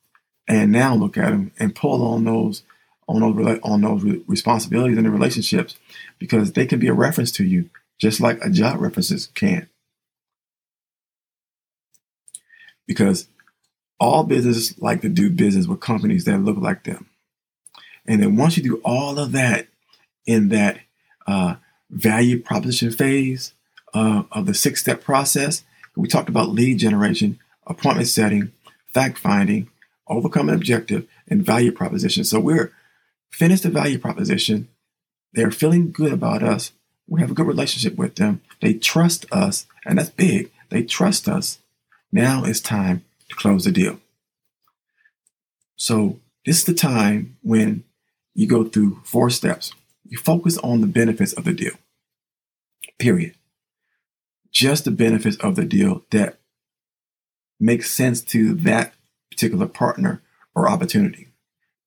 and 0.52 0.72
now 0.72 0.94
look 0.94 1.18
at 1.18 1.30
them 1.30 1.52
and 1.60 1.74
pull 1.74 2.06
on 2.06 2.26
those 2.26 2.64
on 3.08 3.22
those 3.22 3.60
on 3.64 3.82
those 3.82 4.04
responsibilities 4.28 4.98
and 4.98 5.06
the 5.06 5.12
relationships 5.12 5.78
because 6.20 6.52
they 6.52 6.66
can 6.66 6.78
be 6.78 6.90
a 6.90 6.94
reference 6.94 7.32
to 7.32 7.46
you, 7.46 7.70
just 7.98 8.20
like 8.20 8.44
a 8.44 8.50
job 8.50 8.82
references 8.82 9.28
can. 9.28 9.70
Because 12.86 13.28
all 13.98 14.26
businesses 14.26 14.78
like 14.80 15.02
to 15.02 15.10
do 15.10 15.30
business 15.30 15.68
with 15.68 15.80
companies 15.80 16.26
that 16.26 16.40
look 16.40 16.58
like 16.58 16.84
them. 16.84 17.08
And 18.06 18.22
then 18.22 18.36
once 18.36 18.58
you 18.58 18.64
do 18.64 18.82
all 18.84 19.20
of 19.20 19.32
that 19.32 19.68
in 20.26 20.50
that 20.50 20.80
uh, 21.28 21.56
value 21.90 22.42
proposition 22.42 22.92
phase 22.92 23.54
uh, 23.94 24.24
of 24.34 24.48
the 24.48 24.54
six 24.54 24.82
step 24.82 25.02
process, 25.02 25.64
we 25.96 26.10
talked 26.10 26.30
about 26.30 26.50
lead 26.50 26.80
generation, 26.80 27.40
appointment 27.66 28.10
setting, 28.10 28.52
fact 28.94 29.18
finding, 29.18 29.71
overcoming 30.12 30.56
objective, 30.56 31.08
and 31.28 31.46
value 31.46 31.72
proposition. 31.72 32.24
So 32.24 32.40
we're 32.40 32.72
finished 33.32 33.64
the 33.64 33.70
value 33.70 33.98
proposition. 33.98 34.68
They're 35.34 35.52
feeling 35.52 35.92
good 35.92 36.12
about 36.12 36.44
us. 36.44 36.74
We 37.08 37.22
have 37.22 37.32
a 37.32 37.34
good 37.34 37.48
relationship 37.48 37.98
with 37.98 38.16
them. 38.16 38.42
They 38.62 38.74
trust 38.74 39.26
us, 39.32 39.66
and 39.86 39.98
that's 39.98 40.10
big. 40.10 40.52
They 40.70 40.84
trust 40.84 41.28
us. 41.28 41.60
Now 42.12 42.44
it's 42.44 42.60
time 42.60 43.04
to 43.30 43.36
close 43.36 43.66
the 43.66 43.72
deal. 43.72 44.00
So 45.76 46.20
this 46.46 46.60
is 46.60 46.66
the 46.66 46.74
time 46.74 47.38
when 47.42 47.84
you 48.34 48.48
go 48.48 48.64
through 48.66 49.02
four 49.04 49.30
steps. 49.30 49.74
You 50.08 50.18
focus 50.18 50.58
on 50.60 50.82
the 50.82 50.88
benefits 50.88 51.34
of 51.34 51.46
the 51.46 51.54
deal. 51.54 51.74
Period. 53.00 53.36
Just 54.52 54.86
the 54.86 54.92
benefits 54.92 55.38
of 55.38 55.56
the 55.56 55.66
deal 55.66 56.04
that 56.12 56.38
makes 57.60 57.90
sense 57.90 58.22
to 58.22 58.54
that 58.56 58.94
particular 59.32 59.68
partner 59.68 60.22
or 60.54 60.70
opportunity. 60.70 61.30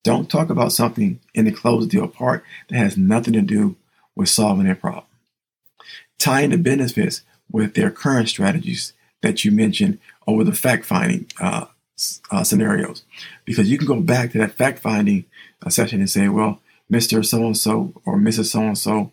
Don't 0.03 0.31
talk 0.31 0.51
about 0.51 0.73
something 0.73 1.21
in 1.35 1.45
the 1.45 1.53
closed 1.53 1.91
deal 1.91 2.09
part 2.09 2.45
that 2.69 2.77
has 2.77 2.97
nothing 2.97 3.33
to 3.35 3.41
do 3.41 3.77
with 4.17 4.29
solving 4.29 4.67
their 4.67 4.75
problem. 4.75 5.05
Tie 6.19 6.43
in 6.43 6.51
the 6.51 6.59
benefits 6.59 7.23
with 7.51 7.75
their 7.75 7.91
current 7.91 8.29
strategies 8.29 8.93
that 9.23 9.45
you 9.45 9.51
mentioned 9.51 9.99
over 10.27 10.45
the 10.45 10.53
fact 10.53 10.85
finding 10.85 11.27
uh, 11.41 11.67
uh, 12.31 12.45
scenarios, 12.45 13.05
because 13.45 13.71
you 13.71 13.79
can 13.79 13.87
go 13.87 14.01
back 14.01 14.33
to 14.33 14.39
that 14.39 14.53
fact 14.53 14.79
finding 14.79 15.25
uh, 15.65 15.71
session 15.71 16.01
and 16.01 16.11
say, 16.11 16.29
well, 16.29 16.61
Mr. 16.93 17.25
So 17.25 17.47
and 17.47 17.57
so 17.57 17.95
or 18.05 18.17
Mrs. 18.17 18.47
So 18.47 18.61
and 18.61 18.79
so, 18.79 19.11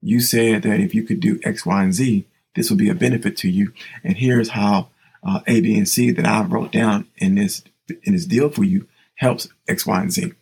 you 0.00 0.20
said 0.20 0.62
that 0.62 0.80
if 0.80 0.94
you 0.94 1.02
could 1.02 1.20
do 1.20 1.40
X, 1.44 1.66
Y, 1.66 1.82
and 1.82 1.94
Z, 1.94 2.26
this 2.54 2.70
would 2.70 2.78
be 2.78 2.90
a 2.90 2.94
benefit 2.94 3.36
to 3.38 3.50
you. 3.50 3.72
And 4.04 4.16
here's 4.16 4.50
how 4.50 4.88
uh, 5.22 5.40
A, 5.46 5.60
B, 5.60 5.76
and 5.76 5.88
C 5.88 6.10
that 6.10 6.26
I 6.26 6.42
wrote 6.42 6.72
down 6.72 7.08
in 7.16 7.34
this 7.34 7.62
in 8.02 8.12
this 8.14 8.26
deal 8.26 8.48
for 8.48 8.64
you 8.64 8.88
helps 9.16 9.48
X, 9.68 9.86
Y, 9.86 10.00
and 10.00 10.12
Z. 10.12 10.32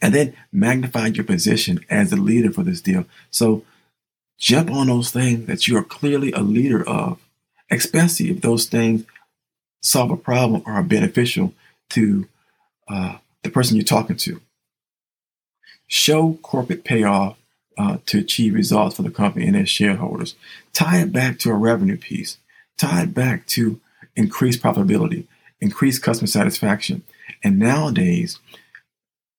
And 0.00 0.14
then 0.14 0.34
magnify 0.50 1.08
your 1.08 1.24
position 1.24 1.84
as 1.90 2.10
the 2.10 2.16
leader 2.16 2.50
for 2.50 2.62
this 2.62 2.80
deal. 2.80 3.04
So 3.30 3.64
jump 4.38 4.70
on 4.70 4.86
those 4.86 5.10
things 5.10 5.46
that 5.46 5.68
you 5.68 5.76
are 5.76 5.84
clearly 5.84 6.32
a 6.32 6.40
leader 6.40 6.86
of 6.88 7.18
especially 7.70 8.30
if 8.30 8.40
those 8.40 8.66
things 8.66 9.04
solve 9.82 10.10
a 10.10 10.16
problem 10.16 10.62
or 10.66 10.72
are 10.72 10.82
beneficial 10.82 11.52
to 11.90 12.26
uh, 12.88 13.18
the 13.42 13.50
person 13.50 13.76
you're 13.76 13.84
talking 13.84 14.16
to. 14.16 14.40
Show 15.86 16.38
corporate 16.42 16.84
payoff 16.84 17.36
uh, 17.76 17.98
to 18.06 18.18
achieve 18.18 18.54
results 18.54 18.96
for 18.96 19.02
the 19.02 19.10
company 19.10 19.46
and 19.46 19.56
its 19.56 19.70
shareholders. 19.70 20.34
Tie 20.72 21.00
it 21.00 21.12
back 21.12 21.38
to 21.40 21.50
a 21.50 21.54
revenue 21.54 21.96
piece. 21.96 22.38
Tie 22.78 23.02
it 23.02 23.14
back 23.14 23.46
to 23.48 23.80
increased 24.16 24.62
profitability, 24.62 25.26
increased 25.60 26.02
customer 26.02 26.26
satisfaction. 26.26 27.02
And 27.44 27.58
nowadays, 27.58 28.38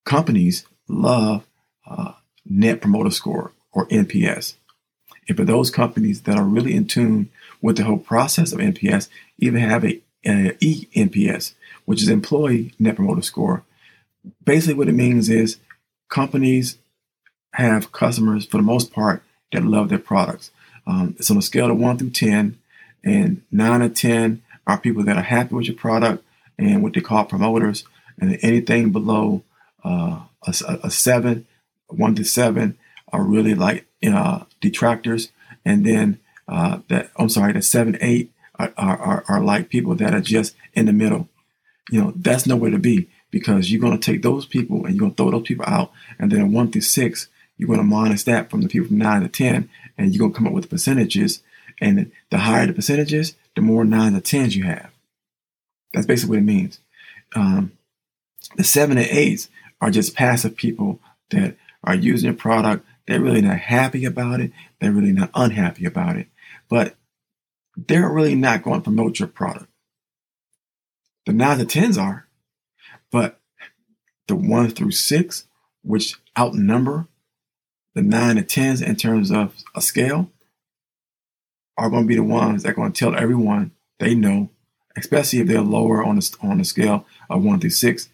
companies 0.05 0.65
love 0.87 1.45
uh, 1.89 2.13
Net 2.45 2.81
Promoter 2.81 3.11
Score 3.11 3.53
or 3.71 3.87
NPS. 3.87 4.55
And 5.27 5.37
for 5.37 5.45
those 5.45 5.69
companies 5.69 6.23
that 6.23 6.37
are 6.37 6.43
really 6.43 6.75
in 6.75 6.85
tune 6.85 7.29
with 7.61 7.77
the 7.77 7.83
whole 7.83 7.97
process 7.97 8.51
of 8.51 8.59
NPS, 8.59 9.09
even 9.37 9.61
have 9.61 9.85
a, 9.85 10.01
a 10.25 10.53
ENPS, 10.61 11.53
which 11.85 12.01
is 12.01 12.09
Employee 12.09 12.73
Net 12.79 12.95
Promoter 12.95 13.21
Score. 13.21 13.63
Basically, 14.43 14.73
what 14.73 14.89
it 14.89 14.93
means 14.93 15.29
is 15.29 15.57
companies 16.09 16.77
have 17.53 17.91
customers 17.91 18.45
for 18.45 18.57
the 18.57 18.63
most 18.63 18.91
part 18.91 19.23
that 19.51 19.63
love 19.63 19.89
their 19.89 19.99
products. 19.99 20.51
Um, 20.85 21.15
it's 21.17 21.31
on 21.31 21.37
a 21.37 21.41
scale 21.41 21.71
of 21.71 21.77
one 21.77 21.97
through 21.97 22.11
ten, 22.11 22.58
and 23.03 23.41
nine 23.51 23.81
or 23.81 23.89
ten 23.89 24.41
are 24.67 24.77
people 24.77 25.03
that 25.03 25.17
are 25.17 25.23
happy 25.23 25.55
with 25.55 25.67
your 25.67 25.75
product 25.75 26.23
and 26.57 26.83
what 26.83 26.93
they 26.93 27.01
call 27.01 27.25
promoters, 27.25 27.83
and 28.19 28.37
anything 28.41 28.91
below 28.91 29.43
uh, 29.83 30.21
a, 30.45 30.79
a, 30.83 30.91
seven, 30.91 31.47
one 31.87 32.15
to 32.15 32.23
seven, 32.23 32.77
are 33.11 33.23
really 33.23 33.55
like 33.55 33.85
uh, 34.05 34.43
detractors, 34.61 35.31
and 35.63 35.85
then 35.85 36.19
uh, 36.47 36.79
that 36.89 37.09
I'm 37.15 37.29
sorry, 37.29 37.53
the 37.53 37.61
seven, 37.61 37.97
eight 38.01 38.31
are, 38.55 38.73
are, 38.77 39.23
are 39.27 39.41
like 39.41 39.69
people 39.69 39.95
that 39.95 40.13
are 40.13 40.21
just 40.21 40.55
in 40.73 40.85
the 40.85 40.93
middle. 40.93 41.29
You 41.89 42.01
know, 42.01 42.13
that's 42.15 42.45
nowhere 42.45 42.71
to 42.71 42.77
be 42.77 43.09
because 43.31 43.71
you're 43.71 43.81
going 43.81 43.97
to 43.97 44.11
take 44.11 44.21
those 44.21 44.45
people 44.45 44.85
and 44.85 44.95
you're 44.95 44.99
going 44.99 45.11
to 45.13 45.15
throw 45.15 45.31
those 45.31 45.47
people 45.47 45.65
out. 45.67 45.91
And 46.17 46.31
then 46.31 46.51
one 46.51 46.71
through 46.71 46.81
six, 46.81 47.27
you're 47.57 47.67
going 47.67 47.79
to 47.79 47.85
minus 47.85 48.23
that 48.23 48.49
from 48.49 48.61
the 48.61 48.67
people 48.67 48.87
from 48.87 48.97
9 48.97 49.21
to 49.21 49.27
10, 49.27 49.69
and 49.97 50.13
you're 50.13 50.19
going 50.19 50.31
to 50.31 50.37
come 50.37 50.47
up 50.47 50.53
with 50.53 50.69
percentages. 50.69 51.41
And 51.81 52.11
the 52.29 52.39
higher 52.39 52.67
the 52.67 52.73
percentages, 52.73 53.35
the 53.55 53.61
more 53.61 53.85
9 53.85 54.13
to 54.13 54.21
10s 54.21 54.55
you 54.55 54.63
have. 54.63 54.91
That's 55.93 56.05
basically 56.05 56.37
what 56.37 56.43
it 56.43 56.45
means. 56.45 56.79
Um, 57.35 57.73
the 58.55 58.63
7 58.63 58.97
and 58.97 59.07
8s 59.07 59.49
are 59.81 59.91
just 59.91 60.15
passive 60.15 60.55
people 60.55 60.99
that 61.29 61.55
are 61.83 61.95
using 61.95 62.29
a 62.29 62.33
product. 62.33 62.85
They're 63.07 63.21
really 63.21 63.41
not 63.41 63.59
happy 63.59 64.05
about 64.05 64.41
it. 64.41 64.51
They're 64.79 64.91
really 64.91 65.13
not 65.13 65.31
unhappy 65.33 65.85
about 65.85 66.17
it. 66.17 66.27
But 66.69 66.95
they're 67.75 68.09
really 68.09 68.35
not 68.35 68.63
going 68.63 68.81
to 68.81 68.83
promote 68.83 69.19
your 69.19 69.27
product. 69.27 69.67
The 71.25 71.33
9 71.33 71.59
to 71.59 71.65
10s 71.65 72.01
are. 72.01 72.27
But 73.11 73.39
the 74.27 74.35
1 74.35 74.71
through 74.71 74.91
6, 74.91 75.45
which 75.81 76.15
outnumber 76.37 77.07
the 77.95 78.01
9 78.01 78.35
to 78.35 78.43
10s 78.43 78.85
in 78.85 78.95
terms 78.95 79.31
of 79.31 79.55
a 79.75 79.81
scale, 79.81 80.29
are 81.79 81.89
going 81.89 82.03
to 82.03 82.07
be 82.07 82.15
the 82.15 82.23
ones 82.23 82.63
that 82.63 82.71
are 82.71 82.75
going 82.75 82.91
to 82.91 82.99
tell 82.99 83.15
everyone 83.15 83.71
they 83.99 84.13
know, 84.13 84.49
especially 84.97 85.39
if 85.39 85.47
they're 85.47 85.61
lower 85.61 86.03
on 86.03 86.17
the, 86.17 86.37
on 86.41 86.57
the 86.57 86.63
scale 86.65 87.05
of 87.29 87.43
1 87.43 87.59
through 87.59 87.69
6, 87.69 88.09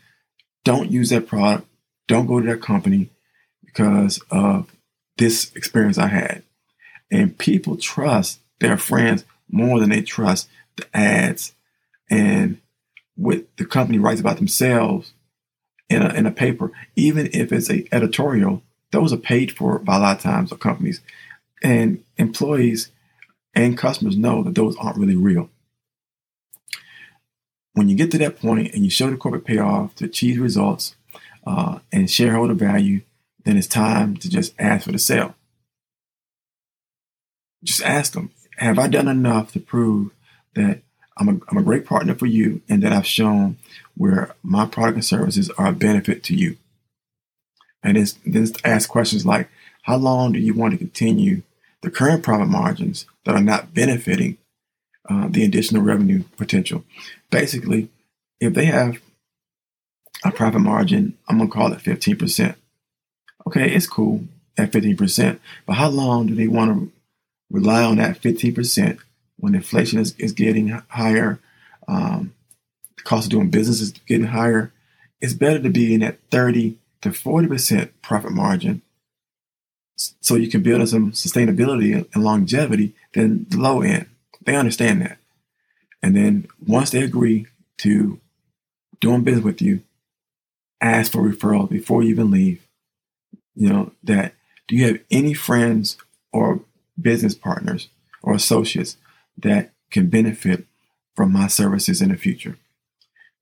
don't 0.63 0.91
use 0.91 1.10
that 1.10 1.28
product. 1.28 1.67
Don't 2.08 2.28
go 2.28 2.39
to 2.39 2.47
that 2.47 2.62
company 2.62 3.10
because 3.63 4.21
of 4.30 4.71
this 5.17 5.51
experience 5.56 5.97
I 5.97 6.08
had. 6.08 6.43
And 7.12 7.38
people 7.38 7.78
trust 7.78 8.39
their 8.60 8.78
friends 8.78 9.25
more 9.49 9.80
than 9.80 9.89
they 9.89 10.01
trust 10.01 10.49
the 10.75 10.86
ads 10.95 11.54
and 12.10 12.60
what 13.15 13.45
the 13.58 13.65
company 13.65 13.97
writes 13.97 14.19
about 14.19 14.38
themselves 14.38 15.13
in 15.89 16.01
a, 16.01 16.13
in 16.13 16.25
a 16.25 16.32
paper, 16.32 16.71
even 16.95 17.30
if 17.34 17.51
it's 17.51 17.69
a 17.69 17.88
editorial, 17.91 18.62
those 18.91 19.13
are 19.13 19.17
paid 19.17 19.51
for 19.51 19.80
by 19.80 19.97
a 19.97 19.99
lot 19.99 20.17
of 20.17 20.23
times 20.23 20.51
of 20.51 20.60
companies. 20.60 21.01
And 21.63 22.04
employees 22.17 22.91
and 23.56 23.78
customers 23.78 24.18
know 24.18 24.44
that 24.44 24.56
those 24.56 24.76
aren't 24.78 24.98
really 24.98 25.15
real. 25.15 25.50
When 27.74 27.89
you 27.89 27.96
get 27.96 28.12
to 28.12 28.18
that 28.20 28.39
point 28.39 28.74
and 28.74 28.84
you 28.84 28.89
show 28.89 29.10
the 29.10 29.18
corporate 29.18 29.46
payoff 29.46 29.96
to 29.96 30.06
achieve 30.06 30.41
results 30.41 30.96
uh, 31.48 31.80
and 31.91 32.10
shareholder 32.10 32.54
value, 32.54 33.02
then 33.44 33.58
it's 33.58 33.68
time 33.68 34.18
to 34.18 34.30
just 34.30 34.54
ask 34.60 34.86
for 34.86 34.91
the 34.91 35.00
sale. 35.00 35.36
Just 37.63 37.84
ask 37.84 38.13
them, 38.13 38.32
have 38.58 38.80
I 38.80 38.88
done 38.88 39.08
enough 39.08 39.52
to 39.54 39.60
prove 39.60 40.12
that 40.56 40.82
I'm 41.18 41.30
a, 41.30 41.39
I'm 41.50 41.58
a 41.58 41.63
great 41.63 41.86
partner 41.86 42.15
for 42.15 42.26
you 42.26 42.62
and 42.70 42.84
that 42.84 42.91
I've 42.91 43.08
shown 43.08 43.58
where 43.96 44.36
my 44.44 44.65
product 44.65 44.96
and 44.96 45.06
services 45.06 45.50
are 45.58 45.68
a 45.68 45.74
benefit 45.74 46.24
to 46.26 46.36
you. 46.36 46.58
And 47.84 47.98
then 48.26 48.48
ask 48.63 48.89
questions 48.89 49.26
like, 49.26 49.50
how 49.84 49.98
long 49.98 50.32
do 50.32 50.39
you 50.39 50.54
want 50.54 50.72
to 50.72 50.78
continue 50.78 51.44
the 51.86 51.91
current 51.91 52.24
profit 52.24 52.48
margins 52.48 53.06
that 53.24 53.36
are 53.36 53.41
not 53.41 53.74
benefiting 53.74 54.38
uh, 55.10 55.28
the 55.30 55.45
additional 55.45 55.84
revenue 55.84 56.24
potential? 56.36 56.84
Basically, 57.30 57.89
if 58.39 58.54
they 58.54 58.65
have 58.65 59.00
a 60.24 60.32
profit 60.32 60.62
margin, 60.62 61.17
I'm 61.30 61.38
going 61.38 61.50
to 61.50 61.54
call 61.54 61.71
it 61.71 61.80
15%. 61.80 62.56
Okay, 63.48 63.71
it's 63.71 63.88
cool 63.88 64.24
at 64.58 64.71
15%, 64.71 65.39
but 65.65 65.74
how 65.74 65.89
long 65.89 66.28
do 66.28 66.36
they 66.36 66.48
want 66.48 66.71
to 66.71 66.91
rely 67.52 67.84
on 67.84 67.98
that 67.98 68.21
15% 68.21 68.98
when 69.38 69.54
inflation 69.54 70.00
is, 70.00 70.15
is 70.17 70.32
getting 70.32 70.69
higher, 70.88 71.39
um, 71.88 72.34
the 72.98 73.04
cost 73.04 73.28
of 73.28 73.32
doing 73.32 73.50
business 73.50 73.82
is 73.82 73.91
getting 73.91 74.28
higher, 74.28 74.71
it's 75.21 75.34
better 75.34 75.60
to 75.60 75.69
be 75.69 75.93
in 75.93 76.00
that 76.00 76.17
30 76.32 76.78
to 77.02 77.10
40% 77.10 77.89
profit 78.02 78.32
margin 78.32 78.82
so 79.95 80.36
you 80.36 80.49
can 80.49 80.62
build 80.62 80.88
some 80.88 81.12
sustainability 81.12 82.05
and 82.13 82.23
longevity 82.23 82.93
than 83.13 83.45
the 83.49 83.58
low 83.58 83.81
end. 83.81 84.08
They 84.45 84.55
understand 84.55 85.01
that. 85.01 85.17
And 86.03 86.15
then 86.15 86.47
once 86.65 86.91
they 86.91 87.01
agree 87.01 87.47
to 87.79 88.19
doing 88.99 89.23
business 89.23 89.43
with 89.43 89.62
you, 89.62 89.81
ask 90.81 91.12
for 91.12 91.21
referral 91.21 91.69
before 91.69 92.03
you 92.03 92.10
even 92.10 92.31
leave. 92.31 92.67
You 93.55 93.69
know, 93.69 93.91
that 94.03 94.34
do 94.67 94.75
you 94.75 94.86
have 94.88 94.99
any 95.10 95.34
friends 95.34 95.97
or 96.31 96.60
business 96.99 97.36
partners 97.36 97.89
or 98.21 98.34
associates 98.34 98.97
that 99.38 99.71
can 99.91 100.10
benefit 100.10 100.65
from 101.15 101.31
my 101.31 101.47
services 101.47 102.01
in 102.01 102.10
the 102.10 102.17
future. 102.17 102.58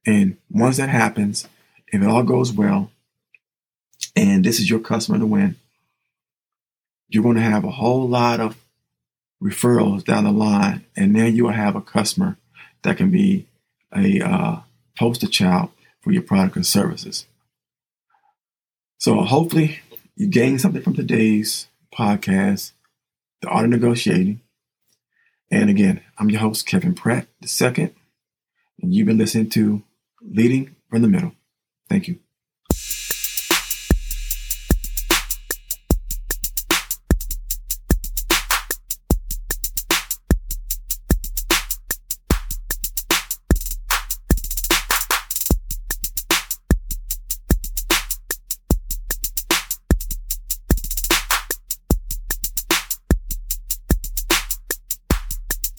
And 0.05 0.37
once 0.51 0.77
that 0.77 0.89
happens, 0.89 1.47
if 1.87 2.01
it 2.01 2.07
all 2.07 2.23
goes 2.23 2.51
well, 2.51 2.91
and 4.15 4.43
this 4.43 4.59
is 4.59 4.69
your 4.69 4.79
customer 4.79 5.17
to 5.17 5.25
win, 5.25 5.55
you're 7.13 7.23
going 7.23 7.35
to 7.35 7.41
have 7.41 7.63
a 7.63 7.71
whole 7.71 8.07
lot 8.07 8.39
of 8.39 8.57
referrals 9.41 10.03
down 10.03 10.23
the 10.23 10.31
line, 10.31 10.85
and 10.95 11.15
then 11.15 11.35
you 11.35 11.43
will 11.43 11.51
have 11.51 11.75
a 11.75 11.81
customer 11.81 12.37
that 12.81 12.97
can 12.97 13.11
be 13.11 13.45
a 13.95 14.19
uh, 14.21 14.59
poster 14.97 15.27
child 15.27 15.69
for 16.01 16.11
your 16.11 16.23
product 16.23 16.55
and 16.55 16.65
services. 16.65 17.25
So 18.97 19.21
hopefully 19.21 19.79
you 20.15 20.27
gain 20.27 20.57
something 20.57 20.81
from 20.81 20.95
today's 20.95 21.67
podcast, 21.93 22.71
the 23.41 23.47
art 23.47 23.65
of 23.65 23.71
negotiating. 23.71 24.41
And 25.51 25.69
again, 25.69 26.01
I'm 26.17 26.31
your 26.31 26.39
host, 26.39 26.65
Kevin 26.65 26.95
Pratt 26.95 27.27
II, 27.43 27.93
and 28.81 28.93
you've 28.93 29.07
been 29.07 29.17
listening 29.19 29.49
to 29.51 29.83
Leading 30.21 30.75
from 30.89 31.03
the 31.03 31.07
Middle. 31.07 31.33
Thank 31.89 32.07
you. 32.07 32.22